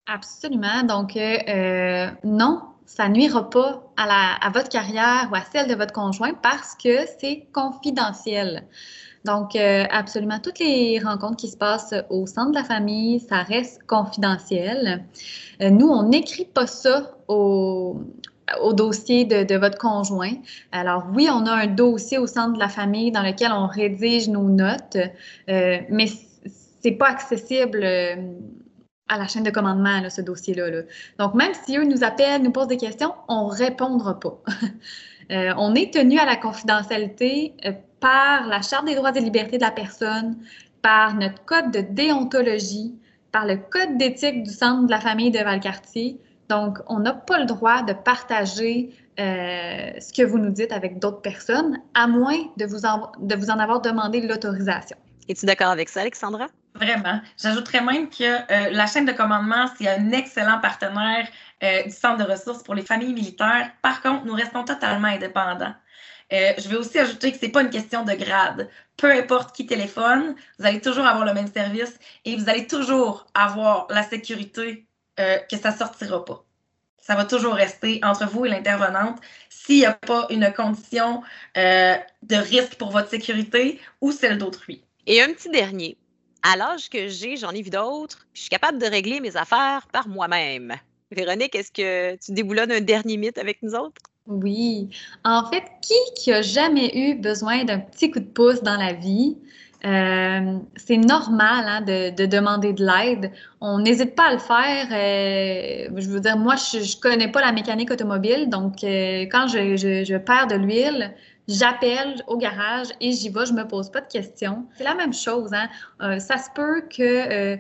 Absolument. 0.08 0.84
Donc, 0.84 1.18
euh, 1.18 1.38
euh, 1.50 2.08
non, 2.24 2.62
ça 2.86 3.10
nuira 3.10 3.50
pas 3.50 3.84
à, 3.98 4.50
votre 4.54 4.70
carrière 4.70 5.28
ou 5.32 5.36
à 5.36 5.42
celle 5.42 5.68
de 5.68 5.76
votre 5.76 5.94
conjoint 5.94 6.34
parce 6.34 6.76
que 6.76 7.06
c'est 7.20 7.48
confidentiel. 7.54 8.66
Donc, 9.28 9.56
absolument, 9.56 10.40
toutes 10.40 10.60
les 10.60 11.00
rencontres 11.00 11.38
qui 11.38 11.50
se 11.50 11.58
passent 11.58 11.94
au 12.10 12.26
centre 12.26 12.52
de 12.52 12.56
la 12.56 12.64
famille, 12.64 13.20
ça 13.20 13.44
reste 13.44 13.84
confidentiel. 13.84 15.06
nous, 15.60 15.88
on 15.88 16.04
n'écrit 16.04 16.46
pas 16.46 16.66
ça 16.66 17.18
au, 17.28 18.74
dossier 18.74 19.26
de, 19.26 19.56
votre 19.56 19.78
conjoint. 19.78 20.34
Alors 20.72 21.06
oui, 21.14 21.28
on 21.32 21.46
a 21.46 21.52
un 21.52 21.68
dossier 21.68 22.18
au 22.18 22.28
centre 22.28 22.54
de 22.54 22.60
la 22.60 22.70
famille 22.70 23.12
dans 23.12 23.24
lequel 23.24 23.52
on 23.52 23.68
rédige 23.68 24.30
nos 24.30 24.50
notes, 24.50 24.98
euh, 25.50 25.78
mais 25.90 26.06
c'est 26.82 26.92
pas 26.92 27.10
accessible 27.10 27.82
euh, 27.84 28.16
à 29.10 29.18
la 29.18 29.28
chaîne 29.28 29.44
de 29.44 29.52
commandement, 29.52 30.10
ce 30.10 30.22
dossier-là. 30.22 30.84
Donc, 31.20 31.34
même 31.34 31.54
si 31.66 31.78
eux 31.78 31.86
nous 31.86 32.04
appellent, 32.04 32.42
nous 32.42 32.52
posent 32.52 32.68
des 32.68 32.78
questions, 32.78 33.14
on 33.28 33.48
répondra 33.48 34.20
pas. 34.20 34.42
Euh, 35.30 35.54
on 35.58 35.76
est 35.76 35.94
tenu 35.94 36.18
à 36.20 36.26
la 36.26 36.38
confidentialité 36.38 37.54
par 38.00 38.48
la 38.48 38.62
Charte 38.62 38.86
des 38.86 38.96
droits 38.96 39.12
et 39.16 39.20
libertés 39.20 39.58
de 39.58 39.64
la 39.64 39.72
personne, 39.72 40.38
par 40.82 41.16
notre 41.16 41.44
code 41.46 41.72
de 41.72 41.82
déontologie, 41.82 42.96
par 43.32 43.46
le 43.46 43.58
code 43.58 43.98
d'éthique 43.98 44.44
du 44.44 44.52
Centre 44.52 44.86
de 44.86 44.92
la 44.92 45.02
famille 45.02 45.32
de 45.32 45.40
Valcartier. 45.40 46.20
Donc, 46.50 46.80
on 46.88 47.00
n'a 47.00 47.14
pas 47.14 47.40
le 47.40 47.46
droit 47.46 47.82
de 47.84 47.94
partager 47.94 48.96
euh, 49.20 49.92
ce 50.00 50.14
que 50.14 50.22
vous 50.22 50.38
nous 50.38 50.52
dites 50.52 50.72
avec 50.72 51.00
d'autres 51.00 51.22
personnes, 51.22 51.80
à 51.94 52.08
moins 52.08 52.38
de 52.58 52.66
vous 52.66 52.86
en, 52.86 53.12
de 53.20 53.36
vous 53.36 53.50
en 53.50 53.60
avoir 53.60 53.82
demandé 53.82 54.22
l'autorisation. 54.22 54.98
Es-tu 55.28 55.46
d'accord 55.46 55.70
avec 55.70 55.90
ça, 55.90 56.02
Alexandra? 56.02 56.48
Vraiment. 56.76 57.20
J'ajouterais 57.42 57.82
même 57.82 58.10
que 58.10 58.24
euh, 58.24 58.70
la 58.72 58.86
chaîne 58.86 59.06
de 59.06 59.12
commandement, 59.12 59.66
c'est 59.78 59.90
un 59.90 60.12
excellent 60.12 60.60
partenaire 60.62 61.28
euh, 61.64 61.84
du 61.84 61.92
Centre 61.92 62.24
de 62.24 62.32
ressources 62.32 62.64
pour 62.64 62.76
les 62.76 62.84
familles 62.84 63.14
militaires. 63.14 63.72
Par 63.82 64.02
contre, 64.02 64.26
nous 64.26 64.36
restons 64.36 64.64
totalement 64.64 65.08
indépendants. 65.08 65.74
Je 66.32 66.68
vais 66.68 66.76
aussi 66.76 67.00
ajouter 67.00 67.32
que 67.32 67.40
ce 67.40 67.46
n'est 67.46 67.52
pas 67.52 67.62
une 67.62 67.70
question 67.70 68.04
de 68.04 68.14
grade. 68.14 68.70
Peu 68.98 69.12
importe 69.12 69.56
qui 69.56 69.66
téléphone, 69.66 70.36
vous 70.60 70.66
allez 70.66 70.82
toujours 70.82 71.06
avoir 71.06 71.26
le 71.26 71.34
même 71.34 71.52
service 71.52 71.98
et 72.26 72.36
vous 72.36 72.50
allez 72.50 72.68
toujours 72.68 73.28
avoir 73.34 73.88
la 73.90 74.04
sécurité 74.04 74.86
euh, 75.20 75.38
que 75.50 75.58
ça 75.58 75.72
ne 75.72 75.78
sortira 75.78 76.26
pas. 76.26 76.44
Ça 77.00 77.16
va 77.16 77.26
toujours 77.26 77.54
rester 77.54 78.00
entre 78.04 78.28
vous 78.28 78.46
et 78.46 78.50
l'intervenante 78.50 79.20
s'il 79.50 79.78
n'y 79.78 79.86
a 79.86 79.94
pas 79.94 80.28
une 80.30 80.52
condition 80.54 81.24
euh, 81.56 81.96
de 82.24 82.36
risque 82.36 82.76
pour 82.76 82.92
votre 82.92 83.10
sécurité 83.10 83.80
ou 84.02 84.12
celle 84.12 84.38
d'autrui. 84.38 84.84
Et 85.06 85.22
un 85.22 85.32
petit 85.32 85.50
dernier. 85.50 85.98
À 86.44 86.58
l'âge 86.58 86.90
que 86.90 87.08
j'ai, 87.08 87.38
j'en 87.38 87.52
ai 87.52 87.62
vu 87.62 87.70
d'autres, 87.70 88.28
je 88.34 88.42
suis 88.42 88.50
capable 88.50 88.78
de 88.78 88.86
régler 88.86 89.22
mes 89.22 89.36
affaires 89.38 89.88
par 89.92 90.08
moi-même. 90.08 90.76
Véronique, 91.12 91.56
est-ce 91.56 91.72
que 91.72 92.16
tu 92.18 92.34
déboulonnes 92.34 92.72
un 92.72 92.82
dernier 92.82 93.18
mythe 93.18 93.38
avec 93.38 93.64
nous 93.64 93.74
autres? 93.74 94.02
Oui. 94.28 94.90
En 95.24 95.46
fait, 95.46 95.64
qui 95.82 95.94
qui 96.16 96.34
a 96.34 96.42
jamais 96.42 96.92
eu 96.96 97.16
besoin 97.16 97.64
d'un 97.64 97.80
petit 97.80 98.12
coup 98.12 98.20
de 98.20 98.26
pouce 98.26 98.62
dans 98.62 98.78
la 98.78 98.94
vie? 98.94 99.38
Euh, 99.86 100.58
c'est 100.76 100.98
normal 100.98 101.66
hein, 101.68 101.82
de, 101.82 102.26
demander 102.26 102.74
de 102.74 102.84
l'aide. 102.84 103.32
On 103.62 103.80
n'hésite 103.80 104.16
pas 104.16 104.30
à 104.30 104.34
le 104.34 104.40
faire. 104.40 104.88
Euh, 104.92 105.90
je 105.96 106.10
veux 106.10 106.20
dire, 106.20 106.38
moi, 106.38 106.56
je 106.56 106.80
ne 106.80 107.02
connais 107.02 107.32
pas 107.32 107.42
la 107.42 107.52
mécanique 107.52 107.92
automobile, 107.92 108.50
donc 108.50 108.84
euh, 108.84 109.24
quand 109.32 109.48
je, 109.48 110.18
perds 110.18 110.48
de 110.48 110.56
l'huile, 110.56 111.14
j'appelle 111.48 112.22
au 112.28 112.38
garage 112.38 112.88
et 113.00 113.12
j'y 113.12 113.30
vais, 113.30 113.46
je 113.46 113.54
ne 113.54 113.60
me 113.60 113.68
pose 113.68 113.90
pas 113.92 114.02
de 114.02 114.08
questions. 114.08 114.66
C'est 114.78 114.84
la 114.84 114.96
même 114.96 115.14
chose. 115.14 115.52
Hein. 115.54 116.20
ça 116.20 116.38
se 116.38 116.50
peut 116.56 116.82
que 116.90 117.58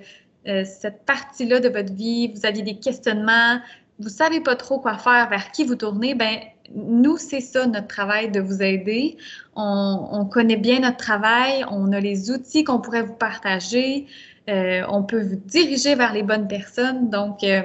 cette 0.65 1.06
partie-là 1.06 1.60
de 1.60 1.69
votre 1.69 1.93
vie, 1.93 2.34
vous 2.34 2.45
aviez 2.45 2.63
des 2.63 2.80
questionnements, 2.80 3.60
vous 3.99 4.06
ne 4.06 4.13
savez 4.13 4.41
pas 4.41 4.56
trop 4.56 4.80
quoi 4.80 4.97
faire, 4.97 5.30
vers 5.30 5.51
qui 5.51 5.63
vous 5.63 5.75
tournez, 5.75 6.13
ben 6.13 6.39
nous, 6.75 7.17
c'est 7.17 7.41
ça 7.41 7.65
notre 7.65 7.88
travail 7.88 8.32
de 8.32 8.39
vous 8.39 8.62
aider. 8.62 9.17
On, 9.56 10.25
connaît 10.25 10.58
bien 10.58 10.80
notre 10.80 10.97
travail, 10.97 11.65
on 11.71 11.91
a 11.91 11.99
les 11.99 12.32
outils 12.32 12.63
qu'on 12.63 12.80
pourrait 12.80 13.03
vous 13.03 13.15
partager, 13.15 14.08
euh, 14.49 14.84
on 14.89 15.03
peut 15.03 15.21
vous 15.21 15.36
diriger 15.36 15.95
vers 15.95 16.13
les 16.13 16.23
bonnes 16.23 16.47
personnes. 16.47 17.10
Donc, 17.10 17.43
euh, 17.43 17.63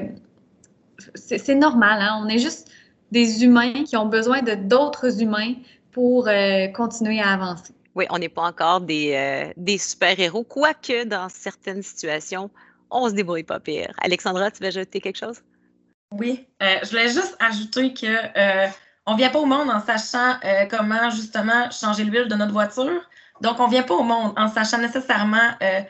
c'est 1.14 1.54
normal, 1.54 2.00
hein? 2.00 2.22
on 2.24 2.28
est 2.28 2.38
juste 2.38 2.70
des 3.10 3.44
humains 3.44 3.84
qui 3.84 3.96
ont 3.96 4.06
besoin 4.06 4.42
de 4.42 4.54
d'autres 4.54 5.20
humains 5.20 5.54
pour 5.90 6.28
euh, 6.28 6.68
continuer 6.68 7.20
à 7.20 7.32
avancer. 7.32 7.74
Oui, 7.94 8.06
on 8.08 8.18
n'est 8.18 8.30
pas 8.30 8.44
encore 8.44 8.80
des, 8.80 9.52
des 9.58 9.76
super-héros, 9.76 10.44
quoique 10.44 11.04
dans 11.04 11.28
certaines 11.28 11.82
situations, 11.82 12.50
on 12.90 13.08
se 13.10 13.14
débrouille 13.14 13.42
pas 13.42 13.60
pire. 13.60 13.92
Alexandra, 14.00 14.50
tu 14.50 14.62
veux 14.62 14.68
ajouter 14.68 15.00
quelque 15.00 15.18
chose? 15.18 15.42
Oui, 16.12 16.46
je 16.60 16.88
voulais 16.88 17.08
juste 17.08 17.36
ajouter 17.38 17.92
que 17.92 18.06
on 19.06 19.14
vient 19.16 19.30
pas 19.30 19.38
au 19.38 19.46
monde 19.46 19.70
en 19.70 19.80
sachant 19.80 20.36
euh, 20.44 20.66
comment 20.70 21.10
justement 21.10 21.70
changer 21.70 22.04
l'huile 22.04 22.28
de 22.28 22.34
notre 22.34 22.52
voiture. 22.52 23.02
Donc, 23.40 23.58
on 23.58 23.66
vient 23.66 23.82
pas 23.82 23.94
au 23.94 24.02
monde 24.02 24.32
en 24.36 24.48
sachant 24.48 24.78
nécessairement 24.78 25.50
euh, 25.62 25.80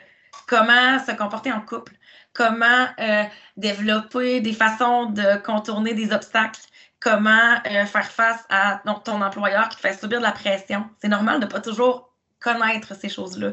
comment 0.47 0.99
se 1.05 1.11
comporter 1.11 1.51
en 1.51 1.61
couple, 1.61 1.93
comment 2.33 2.87
euh, 2.99 3.23
développer 3.57 4.41
des 4.41 4.53
façons 4.53 5.05
de 5.05 5.37
contourner 5.43 5.93
des 5.93 6.11
obstacles, 6.11 6.61
comment 6.99 7.61
faire 7.63 8.11
face 8.11 8.43
à 8.49 8.81
ton 9.03 9.21
employeur 9.21 9.69
qui 9.69 9.75
te 9.75 9.81
fait 9.81 9.99
subir 9.99 10.19
de 10.19 10.23
la 10.23 10.31
pression. 10.31 10.89
C'est 11.01 11.09
normal 11.09 11.41
de 11.41 11.45
pas 11.45 11.59
toujours 11.59 12.09
connaître 12.39 12.95
ces 12.95 13.09
choses-là. 13.09 13.51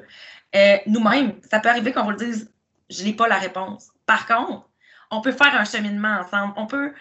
Nous-mêmes, 0.87 1.35
ça 1.51 1.59
peut 1.59 1.69
arriver 1.69 1.93
qu'on 1.93 2.05
vous 2.05 2.13
le 2.13 2.17
dise, 2.17 2.51
je 2.89 3.03
n'ai 3.03 3.13
pas 3.13 3.27
la 3.27 3.39
réponse. 3.39 3.89
Par 4.07 4.27
contre, 4.27 4.70
on 5.11 5.21
peut 5.21 5.33
faire 5.33 5.55
un 5.55 5.65
cheminement 5.65 6.21
ensemble. 6.21 6.55
On 6.57 6.67
peut, 6.67 6.93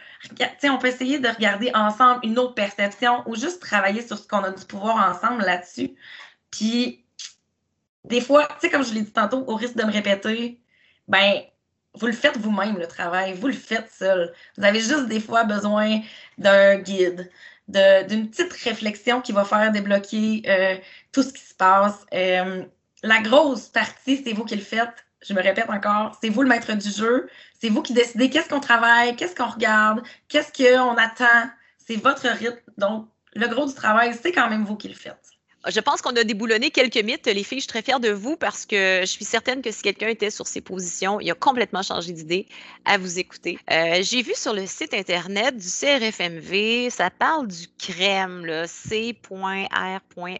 on 0.63 0.77
peut 0.77 0.87
essayer 0.87 1.19
de 1.19 1.27
regarder 1.27 1.71
ensemble 1.73 2.19
une 2.23 2.39
autre 2.39 2.55
perception 2.55 3.23
ou 3.27 3.35
juste 3.35 3.61
travailler 3.61 4.05
sur 4.05 4.17
ce 4.17 4.27
qu'on 4.27 4.43
a 4.43 4.51
du 4.51 4.65
pouvoir 4.65 5.09
ensemble 5.09 5.43
là-dessus. 5.43 5.91
Puis, 6.51 7.05
des 8.05 8.21
fois, 8.21 8.47
tu 8.47 8.53
sais, 8.61 8.69
comme 8.69 8.83
je 8.83 8.93
l'ai 8.93 9.01
dit 9.01 9.11
tantôt, 9.11 9.43
au 9.47 9.55
risque 9.55 9.75
de 9.75 9.83
me 9.83 9.91
répéter, 9.91 10.59
ben, 11.07 11.41
vous 11.95 12.07
le 12.07 12.13
faites 12.13 12.37
vous-même, 12.37 12.77
le 12.77 12.87
travail. 12.87 13.33
Vous 13.33 13.47
le 13.47 13.53
faites 13.53 13.91
seul. 13.91 14.33
Vous 14.57 14.63
avez 14.63 14.79
juste 14.79 15.07
des 15.07 15.19
fois 15.19 15.43
besoin 15.43 16.01
d'un 16.37 16.77
guide, 16.77 17.29
d'une 17.67 18.29
petite 18.29 18.53
réflexion 18.53 19.21
qui 19.21 19.31
va 19.31 19.45
faire 19.45 19.71
débloquer 19.71 20.43
euh, 20.47 20.77
tout 21.11 21.23
ce 21.23 21.33
qui 21.33 21.41
se 21.41 21.53
passe. 21.53 22.05
Euh, 22.13 22.63
la 23.03 23.21
grosse 23.21 23.67
partie, 23.67 24.23
c'est 24.23 24.33
vous 24.33 24.45
qui 24.45 24.55
le 24.55 24.61
faites 24.61 25.05
je 25.25 25.33
me 25.33 25.41
répète 25.41 25.69
encore, 25.69 26.17
c'est 26.21 26.29
vous 26.29 26.41
le 26.41 26.49
maître 26.49 26.73
du 26.73 26.89
jeu. 26.89 27.29
C'est 27.59 27.69
vous 27.69 27.81
qui 27.81 27.93
décidez 27.93 28.29
qu'est-ce 28.29 28.49
qu'on 28.49 28.59
travaille, 28.59 29.15
qu'est-ce 29.15 29.35
qu'on 29.35 29.49
regarde, 29.49 30.01
qu'est-ce 30.27 30.51
qu'on 30.51 30.95
attend. 30.95 31.49
C'est 31.77 31.97
votre 31.97 32.27
rythme. 32.27 32.59
Donc, 32.77 33.07
le 33.33 33.47
gros 33.47 33.65
du 33.65 33.73
travail, 33.73 34.17
c'est 34.21 34.31
quand 34.31 34.49
même 34.49 34.63
vous 34.63 34.75
qui 34.75 34.87
le 34.87 34.95
faites. 34.95 35.17
Je 35.67 35.79
pense 35.81 36.01
qu'on 36.01 36.15
a 36.15 36.23
déboulonné 36.23 36.71
quelques 36.71 37.03
mythes. 37.03 37.27
Les 37.27 37.43
filles, 37.43 37.57
je 37.57 37.63
suis 37.63 37.67
très 37.67 37.81
fière 37.81 37.99
de 37.99 38.09
vous 38.09 38.37
parce 38.37 38.65
que 38.65 39.01
je 39.01 39.05
suis 39.05 39.25
certaine 39.25 39.61
que 39.61 39.71
si 39.71 39.81
quelqu'un 39.81 40.07
était 40.07 40.29
sur 40.29 40.47
ces 40.47 40.61
positions, 40.61 41.19
il 41.19 41.29
a 41.29 41.35
complètement 41.35 41.81
changé 41.81 42.13
d'idée 42.13 42.47
à 42.85 42.97
vous 42.97 43.19
écouter. 43.19 43.59
Euh, 43.69 43.99
j'ai 44.01 44.21
vu 44.21 44.33
sur 44.35 44.53
le 44.53 44.65
site 44.65 44.93
Internet 44.93 45.57
du 45.57 45.67
CRFMV, 45.67 46.89
ça 46.89 47.09
parle 47.09 47.47
du 47.47 47.67
crème, 47.77 48.65
C.R.E.M.E. 48.67 49.21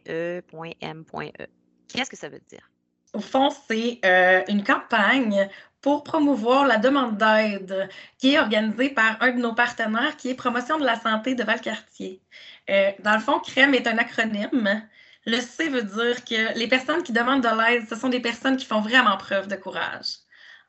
E. 0.09 1.47
Qu'est-ce 1.89 2.09
que 2.09 2.17
ça 2.17 2.29
veut 2.29 2.41
dire? 2.49 2.68
Au 3.13 3.19
fond, 3.22 3.50
c'est 3.67 4.00
euh, 4.06 4.43
une 4.48 4.63
campagne 4.63 5.50
pour 5.82 6.04
promouvoir 6.04 6.65
la 6.67 6.78
demande 6.78 7.17
d'aide 7.17 7.89
qui 8.17 8.34
est 8.34 8.39
organisée 8.39 8.89
par 8.89 9.17
un 9.22 9.32
de 9.32 9.39
nos 9.39 9.54
partenaires 9.54 10.15
qui 10.17 10.30
est 10.30 10.36
Promotion 10.36 10.78
de 10.78 10.86
la 10.86 11.00
santé 11.00 11.36
de 11.36 11.43
Valcartier. 11.43 12.22
Euh, 12.69 12.91
dans 13.00 13.13
le 13.13 13.19
fond, 13.19 13.39
CREM 13.39 13.74
est 13.74 13.88
un 13.88 13.98
acronyme. 13.98 14.84
Le 15.26 15.39
C 15.39 15.69
veut 15.69 15.84
dire 15.84 16.24
que 16.24 16.58
les 16.58 16.67
personnes 16.67 17.04
qui 17.04 17.13
demandent 17.13 17.43
de 17.43 17.48
l'aide, 17.48 17.88
ce 17.89 17.95
sont 17.95 18.10
des 18.10 18.19
personnes 18.19 18.58
qui 18.58 18.65
font 18.65 18.82
vraiment 18.82 19.17
preuve 19.17 19.48
de 19.48 19.56
courage. 19.56 20.19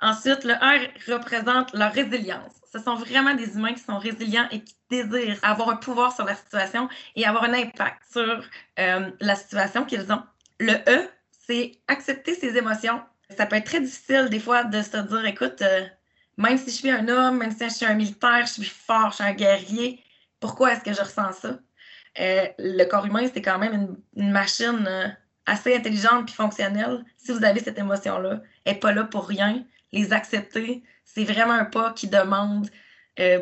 Ensuite, 0.00 0.44
le 0.44 0.54
R 0.54 0.88
représente 1.12 1.74
leur 1.74 1.92
résilience. 1.92 2.54
Ce 2.72 2.78
sont 2.78 2.94
vraiment 2.94 3.34
des 3.34 3.56
humains 3.56 3.74
qui 3.74 3.82
sont 3.82 3.98
résilients 3.98 4.48
et 4.50 4.62
qui 4.62 4.74
désirent 4.88 5.38
avoir 5.42 5.68
un 5.68 5.76
pouvoir 5.76 6.14
sur 6.14 6.24
la 6.24 6.34
situation 6.34 6.88
et 7.16 7.26
avoir 7.26 7.44
un 7.44 7.52
impact 7.52 8.02
sur 8.10 8.42
euh, 8.78 9.10
la 9.20 9.34
situation 9.34 9.84
qu'ils 9.84 10.10
ont. 10.12 10.22
Le 10.58 10.74
E 10.88 11.08
c'est 11.50 11.72
accepter 11.88 12.34
ses 12.34 12.56
émotions. 12.56 13.02
Ça 13.36 13.46
peut 13.46 13.56
être 13.56 13.66
très 13.66 13.80
difficile 13.80 14.28
des 14.30 14.38
fois 14.38 14.64
de 14.64 14.82
se 14.82 14.96
dire, 14.96 15.26
écoute, 15.26 15.62
euh, 15.62 15.84
même 16.36 16.56
si 16.56 16.66
je 16.70 16.76
suis 16.76 16.90
un 16.90 17.08
homme, 17.08 17.38
même 17.38 17.50
si 17.50 17.64
je 17.64 17.74
suis 17.74 17.86
un 17.86 17.94
militaire, 17.94 18.46
je 18.46 18.52
suis 18.52 18.64
fort, 18.64 19.10
je 19.10 19.16
suis 19.16 19.24
un 19.24 19.32
guerrier, 19.32 20.00
pourquoi 20.38 20.72
est-ce 20.72 20.82
que 20.82 20.92
je 20.92 21.00
ressens 21.00 21.32
ça? 21.32 21.58
Euh, 22.18 22.46
le 22.58 22.84
corps 22.84 23.06
humain, 23.06 23.26
c'est 23.32 23.42
quand 23.42 23.58
même 23.58 23.96
une, 24.16 24.30
machine 24.30 24.86
euh, 24.88 25.08
assez 25.46 25.74
intelligente 25.74 26.26
puis 26.26 26.34
fonctionnelle. 26.34 27.04
Si 27.16 27.32
vous 27.32 27.44
avez 27.44 27.60
cette 27.60 27.78
émotion-là, 27.78 28.42
elle 28.64 28.74
n'est 28.74 28.78
pas 28.78 28.92
là 28.92 29.04
pour 29.04 29.26
rien. 29.26 29.64
Les 29.92 30.12
accepter, 30.12 30.84
c'est 31.04 31.24
vraiment 31.24 31.54
un 31.54 31.64
pas 31.64 31.92
qui 31.92 32.08
demande 32.08 32.68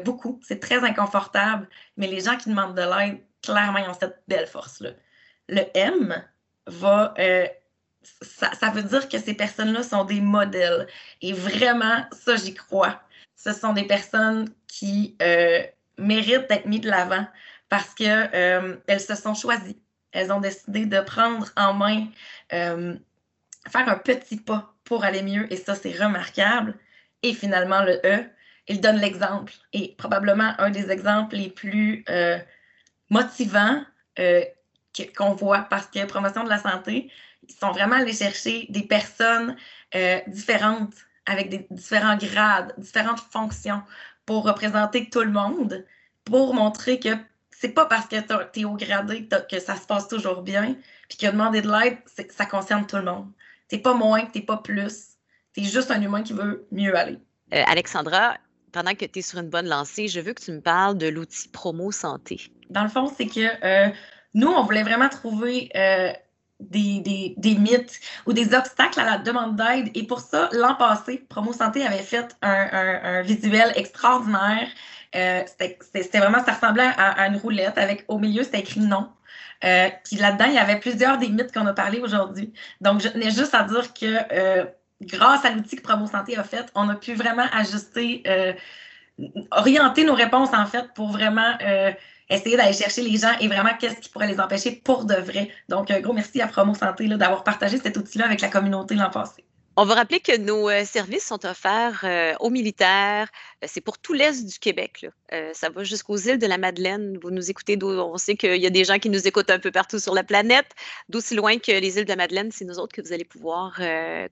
beaucoup. 0.05 0.41
C'est 0.43 0.59
très 0.59 0.83
inconfortable, 0.83 1.69
mais 1.97 2.09
les 2.09 2.23
gens 2.23 2.37
qui 2.37 2.49
demandent 2.49 2.75
de 2.75 2.83
l'aide, 2.83 3.21
clairement, 3.45 3.79
ils 3.79 3.89
ont 3.89 3.95
cette 3.95 4.25
belle 4.27 4.49
force-là. 4.49 4.91
Le 5.49 5.63
M 5.75 6.25
va 6.67 7.15
ça, 8.23 8.71
veut 8.71 8.83
dire 8.83 9.09
que 9.09 9.19
ces 9.19 9.35
personnes-là 9.35 9.83
sont 9.83 10.05
des 10.05 10.21
modèles. 10.21 10.87
Et 11.23 11.33
vraiment, 11.33 12.05
ça, 12.13 12.37
j'y 12.37 12.55
crois. 12.55 13.01
Ce 13.37 13.53
sont 13.53 13.73
des 13.73 13.85
personnes 13.85 14.49
qui 14.67 15.17
euh, 15.23 15.63
méritent 15.99 16.49
d'être 16.49 16.67
mises 16.67 16.81
de 16.81 16.91
l'avant 16.91 17.27
parce 17.69 17.95
qu'elles 17.95 18.31
euh, 18.35 18.99
se 18.99 19.15
sont 19.15 19.35
choisies. 19.35 19.81
Elles 20.13 20.33
ont 20.33 20.41
décidé 20.41 20.87
de 20.87 21.01
prendre 21.01 21.49
en 21.57 21.75
main, 21.75 22.07
euh, 22.53 22.97
faire 23.71 23.89
un 23.89 23.99
petit 23.99 24.39
pas 24.39 24.75
pour 24.85 25.05
aller 25.05 25.23
mieux. 25.23 25.53
Et 25.53 25.57
ça, 25.57 25.75
c'est 25.75 25.93
remarquable. 25.93 26.75
Et 27.23 27.35
finalement, 27.35 27.83
le 27.83 28.01
E, 28.05 28.25
il 28.69 28.81
donne 28.81 28.97
l'exemple. 28.97 29.53
Et 29.73 29.95
probablement 29.99 30.55
un 30.59 30.71
des 30.71 30.91
exemples 30.91 31.37
les 31.37 31.51
plus 31.51 32.05
euh, 32.09 32.39
motivants 33.11 33.83
qu'on 35.17 35.35
voit 35.35 35.61
parce 35.71 35.87
que 35.87 36.05
promotion 36.07 36.43
de 36.43 36.49
la 36.49 36.59
santé, 36.59 37.11
ils 37.47 37.55
sont 37.55 37.71
vraiment 37.71 37.97
allés 37.97 38.13
chercher 38.13 38.67
des 38.71 38.83
personnes 38.83 39.57
euh, 39.95 40.21
différentes 40.27 40.95
avec 41.27 41.51
des 41.51 41.67
différents 41.71 42.17
grades, 42.17 42.75
différentes 42.79 43.21
fonctions 43.21 43.83
pour 44.25 44.45
représenter 44.45 45.09
tout 45.11 45.21
le 45.21 45.31
monde, 45.31 45.85
pour 46.25 46.55
montrer 46.55 46.99
que 46.99 47.11
c'est 47.51 47.71
pas 47.71 47.87
parce 47.87 48.07
que 48.07 48.17
tu 48.53 48.61
es 48.61 48.65
au 48.65 48.75
gradé 48.75 49.29
que 49.51 49.59
ça 49.59 49.77
se 49.77 49.87
passe 49.87 50.09
toujours 50.09 50.43
bien, 50.43 50.77
puis 51.09 51.19
que 51.19 51.27
demander 51.27 51.61
de 51.61 51.71
l'aide, 51.71 51.99
ça 52.31 52.47
concerne 52.47 52.87
tout 52.87 52.97
le 52.97 53.03
monde. 53.03 53.31
T'es 53.69 53.79
pas 53.79 53.95
moins, 53.95 54.27
t'es 54.27 54.41
pas 54.41 54.59
plus. 54.59 55.17
T'es 55.53 55.65
juste 55.65 55.91
un 55.91 56.01
humain 56.01 56.23
qui 56.23 56.33
veut 56.33 56.67
mieux 56.71 56.97
aller. 56.97 57.19
Euh, 57.53 57.63
Alexandra, 57.67 58.37
pendant 58.73 58.95
que 58.95 59.05
tu 59.05 59.19
es 59.19 59.23
sur 59.23 59.39
une 59.39 59.49
bonne 59.49 59.67
lancée, 59.67 60.09
je 60.09 60.21
veux 60.21 60.33
que 60.33 60.43
tu 60.43 60.53
me 60.53 60.61
parles 60.61 60.97
de 60.97 61.09
l'outil 61.09 61.49
Promo 61.49 61.91
Santé. 61.91 62.41
Dans 62.71 62.83
le 62.83 62.89
fond, 62.89 63.13
c'est 63.15 63.27
que 63.27 63.65
euh, 63.65 63.91
nous, 64.35 64.49
on 64.49 64.63
voulait 64.63 64.83
vraiment 64.83 65.09
trouver 65.09 65.71
euh, 65.75 66.13
des, 66.61 67.57
mythes 67.59 68.01
ou 68.27 68.33
des 68.33 68.55
obstacles 68.55 69.01
à 69.01 69.05
la 69.05 69.19
demande 69.19 69.57
d'aide. 69.57 69.91
Et 69.95 70.05
pour 70.05 70.21
ça, 70.21 70.49
l'an 70.53 70.75
passé, 70.75 71.25
Promo 71.29 71.53
Santé 71.53 71.85
avait 71.85 71.99
fait 71.99 72.37
un, 72.43 73.23
visuel 73.23 73.73
extraordinaire. 73.77 74.69
c'était 75.13 76.19
vraiment, 76.19 76.45
ça 76.45 76.55
ressemblait 76.55 76.91
à, 76.97 77.27
une 77.29 77.37
roulette 77.37 77.79
avec 77.79 78.05
au 78.09 78.19
milieu, 78.19 78.43
c'était 78.43 78.61
écrit 78.61 78.81
non. 78.81 79.09
puis 79.61 80.17
là-dedans, 80.17 80.47
il 80.47 80.55
y 80.55 80.59
avait 80.59 80.81
plusieurs 80.81 81.19
des 81.19 81.29
mythes 81.29 81.53
qu'on 81.53 81.67
a 81.67 81.75
parlé 81.75 82.01
aujourd'hui. 82.01 82.53
Donc, 82.81 83.01
je 83.01 83.09
tenais 83.09 83.31
juste 83.31 83.55
à 83.55 83.63
dire 83.63 83.95
que 83.95 84.69
grâce 85.03 85.45
à 85.45 85.51
l'outil 85.51 85.77
que 85.77 85.83
Promo 85.83 86.07
Santé 86.07 86.37
a 86.37 86.45
fait, 86.45 86.71
on 86.75 86.89
a 86.89 86.95
pu 86.95 87.15
vraiment 87.15 87.47
ajuster, 87.53 88.23
euh, 88.27 88.53
orienter 89.51 90.05
nos 90.05 90.15
réponses 90.15 90.53
en 90.53 90.67
fait 90.67 90.93
pour 90.95 91.11
vraiment 91.11 91.55
euh, 91.63 91.93
essayer 92.31 92.57
d'aller 92.57 92.73
chercher 92.73 93.03
les 93.03 93.17
gens 93.17 93.37
et 93.41 93.49
vraiment 93.49 93.77
qu'est-ce 93.79 93.97
qui 93.97 94.09
pourrait 94.09 94.29
les 94.29 94.41
empêcher 94.41 94.73
pour 94.73 95.05
de 95.05 95.15
vrai. 95.15 95.51
Donc, 95.69 95.91
un 95.91 96.01
gros 96.01 96.13
merci 96.13 96.41
à 96.41 96.49
Promo 96.49 96.75
Santé 96.75 97.09
d'avoir 97.09 97.45
partagé 97.45 97.79
cet 97.79 97.97
outil-là 97.97 98.27
avec 98.27 98.41
la 98.41 98.49
communauté 98.49 98.95
l'an 98.95 99.11
passé. 99.11 99.48
On 99.81 99.85
va 99.85 99.95
rappeler 99.95 100.19
que 100.19 100.37
nos 100.37 100.69
euh, 100.69 100.85
services 100.85 101.25
sont 101.25 101.47
offerts 101.47 102.01
euh, 102.03 102.35
aux 102.41 102.51
militaires. 102.51 103.29
Euh, 103.63 103.69
c'est 103.71 103.81
pour 103.81 103.97
tout 103.97 104.13
l'Est 104.13 104.45
du 104.45 104.59
Québec. 104.59 105.07
ça 105.53 105.71
va 105.71 105.85
jusqu'aux 105.85 106.17
îles 106.17 106.41
de 106.41 106.49
la 106.49 106.59
Madeleine. 106.59 107.17
Vous 107.23 107.31
nous 107.31 107.49
écoutez, 107.49 107.79
on 107.81 108.17
sait 108.17 108.35
qu'il 108.35 108.57
y 108.57 108.67
a 108.67 108.71
des 108.71 108.83
gens 108.83 108.99
qui 108.99 109.09
nous 109.09 109.29
écoutent 109.29 109.51
un 109.51 109.61
peu 109.61 109.71
partout 109.71 110.01
sur 110.01 110.15
la 110.15 110.25
planète. 110.25 110.67
D'aussi 111.09 111.37
loin 111.37 111.59
que 111.59 111.71
les 111.71 111.97
îles 111.97 112.05
de 112.07 112.09
la 112.09 112.17
Madeleine, 112.17 112.51
c'est 112.51 112.65
nous 112.65 112.81
autres 112.81 112.93
que 112.93 113.03
vous 113.03 113.13
allez 113.13 113.25
pouvoir 113.25 113.81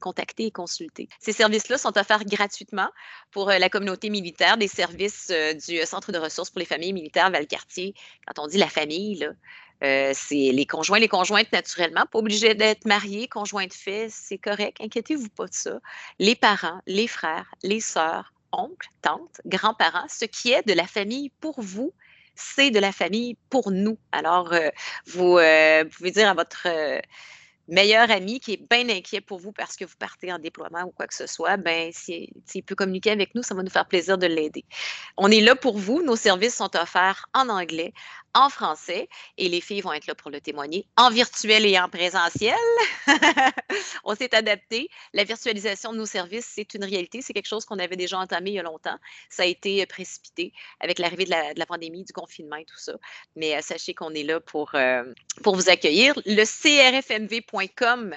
contacter 0.01 0.47
et 0.47 0.51
consulter. 0.51 1.09
Ces 1.21 1.33
services-là 1.33 1.79
sont 1.79 1.97
offerts 1.97 2.25
gratuitement 2.25 2.89
pour 3.31 3.51
la 3.51 3.69
communauté 3.69 4.11
militaire, 4.11 4.57
des 4.57 4.69
services 4.69 5.31
du 5.69 5.79
Centre 5.85 6.11
de 6.11 6.19
ressources 6.19 6.51
pour 6.51 6.59
les 6.59 6.67
familles 6.67 6.93
militaires 6.93 7.31
Valcartier. 7.31 7.95
Quand 8.27 8.43
on 8.43 8.49
dit 8.49 8.59
la 8.59 8.69
famille, 8.69 9.17
là, 9.17 9.29
euh, 9.85 10.13
c'est 10.15 10.53
les 10.53 10.67
conjoints, 10.67 10.99
les 10.99 11.09
conjointes 11.09 11.53
naturellement, 11.53 12.07
pas 12.11 12.19
obligés 12.19 12.55
d'être 12.55 12.87
mariés, 12.87 13.29
conjoints 13.29 13.67
de 13.67 13.73
fait, 13.73 14.09
c'est 14.11 14.39
correct, 14.39 14.79
inquiétez-vous 14.81 15.29
pas 15.29 15.47
de 15.47 15.55
ça. 15.55 15.79
Les 16.19 16.35
parents, 16.35 16.81
les 16.87 17.07
frères, 17.07 17.55
les 17.63 17.81
sœurs, 17.81 18.33
oncles, 18.53 18.89
tantes, 19.03 19.41
grands-parents, 19.45 20.07
ce 20.09 20.25
qui 20.25 20.53
est 20.53 20.67
de 20.67 20.73
la 20.73 20.87
famille 20.87 21.31
pour 21.41 21.61
vous, 21.61 21.93
c'est 22.35 22.71
de 22.71 22.79
la 22.79 22.93
famille 22.93 23.37
pour 23.51 23.71
nous. 23.71 23.99
Alors, 24.13 24.53
euh, 24.53 24.69
vous, 25.07 25.39
euh, 25.39 25.85
pouvez 25.85 26.11
dire 26.11 26.29
à 26.29 26.35
votre 26.35 26.67
meilleur 27.69 28.11
ami 28.11 28.41
qui 28.41 28.55
est 28.55 28.71
bien 28.71 28.89
inquiet 28.89 29.21
pour 29.21 29.39
vous 29.39 29.53
parce 29.53 29.77
que 29.77 29.85
vous 29.85 29.97
partez 29.99 30.33
en 30.33 30.39
déploiement 30.39 30.85
ou 30.85 30.91
quoi 30.91 31.07
que 31.07 31.15
ce 31.15 31.27
soit, 31.27 31.57
ben, 31.57 31.91
s'il 31.93 32.63
peut 32.65 32.75
communiquer 32.75 33.11
avec 33.11 33.35
nous, 33.35 33.43
ça 33.43 33.55
va 33.55 33.63
nous 33.63 33.71
faire 33.71 33.87
plaisir 33.87 34.19
de 34.19 34.27
l'aider. 34.27 34.65
On 35.17 35.31
est 35.31 35.41
là 35.41 35.57
pour 35.57 35.79
vous. 35.79 36.03
Nos 36.03 36.17
services 36.17 36.57
sont 36.57 36.75
offerts 36.77 37.29
en 37.35 37.49
anglais, 37.49 37.93
en 38.37 38.51
français 38.51 39.09
et 39.39 39.49
les 39.49 39.63
filles 39.63 39.81
vont 39.81 39.95
être 39.95 40.07
là 40.07 40.15
pour 40.15 40.31
le 40.31 40.43
témoigner 40.43 40.87
en 40.97 41.11
virtuel 41.11 41.65
et 41.65 41.79
en 41.79 41.89
présentiel. 41.89 42.55
on 44.05 44.15
s'est 44.15 44.35
adapté. 44.35 44.91
La 45.15 45.25
virtualisation 45.25 45.93
de 45.93 45.99
nos 45.99 46.07
services, 46.07 46.53
c'est 46.55 46.75
une 46.75 46.85
réalité. 46.85 47.23
C'est 47.23 47.33
quelque 47.33 47.49
chose 47.49 47.65
qu'on 47.65 47.79
avait 47.79 47.97
déjà 47.97 48.19
entamé 48.19 48.51
il 48.51 48.55
y 48.55 48.59
a 48.59 48.63
longtemps. 48.63 48.99
Ça 49.31 49.45
a 49.45 49.47
été 49.47 49.83
euh, 49.83 49.87
précipité 49.87 50.53
avec 50.81 50.99
l'arrivée 50.99 51.25
de 51.25 51.31
la, 51.31 51.67
pandémie, 51.67 52.05
du 52.05 52.13
confinement 52.13 52.57
et 52.57 52.67
tout 52.67 52.79
ça. 52.79 52.93
Mais 53.37 53.57
euh, 53.57 53.61
sachez 53.63 53.95
qu'on 53.95 54.13
est 54.13 54.23
là 54.23 54.39
pour, 54.39 54.75
euh, 54.75 55.05
pour 55.43 55.57
vous 55.57 55.71
accueillir. 55.71 56.13
Le 56.27 56.45
crfmv.com 56.45 58.15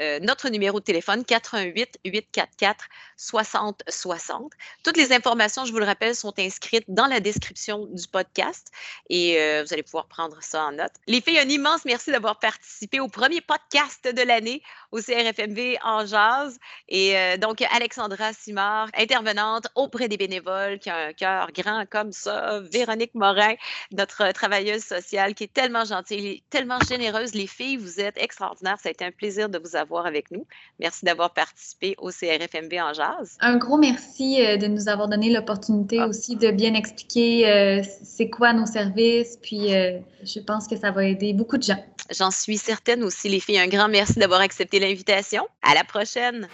euh, 0.00 0.18
notre 0.20 0.48
numéro 0.48 0.78
de 0.80 0.84
téléphone 0.84 1.24
88 1.24 1.98
844 2.04 2.84
60 3.16 3.82
60. 3.88 4.52
Toutes 4.84 4.96
les 4.96 5.12
informations, 5.12 5.64
je 5.64 5.72
vous 5.72 5.78
le 5.78 5.84
rappelle, 5.84 6.14
sont 6.14 6.32
inscrites 6.38 6.84
dans 6.88 7.06
la 7.06 7.20
description 7.20 7.86
du 7.86 8.06
podcast 8.06 8.70
et 9.10 9.40
euh, 9.40 9.64
vous 9.66 9.72
allez 9.72 9.82
pouvoir 9.82 10.06
prendre 10.06 10.38
ça 10.40 10.66
en 10.66 10.72
note. 10.72 10.92
Les 11.06 11.20
filles, 11.20 11.38
un 11.38 11.48
immense 11.48 11.84
merci 11.84 12.12
d'avoir 12.12 12.38
participé 12.38 13.00
au 13.00 13.08
premier 13.08 13.40
podcast 13.40 14.06
de 14.06 14.22
l'année 14.22 14.62
au 14.92 15.00
CRFMV 15.00 15.78
en 15.82 16.06
jazz. 16.06 16.58
Et 16.88 17.18
euh, 17.18 17.36
donc, 17.36 17.62
Alexandra 17.72 18.32
Simard, 18.32 18.88
intervenante 18.96 19.66
auprès 19.74 20.08
des 20.08 20.16
bénévoles, 20.16 20.78
qui 20.78 20.90
a 20.90 21.08
un 21.08 21.12
cœur 21.12 21.50
grand 21.52 21.84
comme 21.90 22.12
ça. 22.12 22.60
Véronique 22.60 23.14
Morin, 23.14 23.54
notre 23.90 24.30
travailleuse 24.32 24.84
sociale, 24.84 25.34
qui 25.34 25.44
est 25.44 25.52
tellement 25.52 25.84
gentille, 25.84 26.42
tellement 26.50 26.78
généreuse. 26.88 27.34
Les 27.34 27.46
filles, 27.46 27.76
vous 27.76 28.00
êtes 28.00 28.16
extraordinaires. 28.16 28.78
Ça 28.80 28.88
a 28.88 28.92
été 28.92 29.04
un 29.04 29.10
plaisir 29.10 29.48
de 29.48 29.58
vous 29.58 29.74
avoir 29.74 29.87
avec 29.96 30.30
nous. 30.30 30.46
Merci 30.78 31.04
d'avoir 31.04 31.32
participé 31.32 31.94
au 31.98 32.10
CRFMB 32.10 32.74
en 32.80 32.92
jazz. 32.92 33.36
Un 33.40 33.56
gros 33.56 33.78
merci 33.78 34.44
euh, 34.44 34.56
de 34.56 34.66
nous 34.66 34.88
avoir 34.88 35.08
donné 35.08 35.32
l'opportunité 35.32 35.98
ah. 36.00 36.08
aussi 36.08 36.36
de 36.36 36.50
bien 36.50 36.74
expliquer 36.74 37.48
euh, 37.48 37.82
c'est 38.02 38.28
quoi 38.28 38.52
nos 38.52 38.66
services. 38.66 39.38
Puis 39.42 39.74
euh, 39.74 39.98
je 40.22 40.40
pense 40.40 40.66
que 40.68 40.76
ça 40.76 40.90
va 40.90 41.04
aider 41.04 41.32
beaucoup 41.32 41.56
de 41.56 41.62
gens. 41.62 41.82
J'en 42.16 42.30
suis 42.30 42.58
certaine 42.58 43.02
aussi, 43.02 43.28
les 43.28 43.40
filles. 43.40 43.58
Un 43.58 43.68
grand 43.68 43.88
merci 43.88 44.18
d'avoir 44.18 44.40
accepté 44.40 44.78
l'invitation. 44.78 45.46
À 45.62 45.74
la 45.74 45.84
prochaine. 45.84 46.48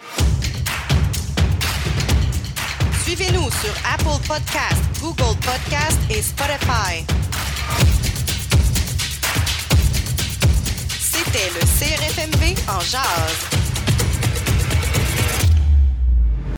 Suivez-nous 3.03 3.49
sur 3.51 3.73
Apple 3.93 4.27
Podcast, 4.27 4.81
Google 5.01 5.37
Podcast 5.41 5.99
et 6.09 6.21
Spotify. 6.21 7.05
C'était 11.25 11.49
le 11.49 11.59
CRFMV 11.59 12.55
en 12.69 12.79
jazz. 12.81 13.54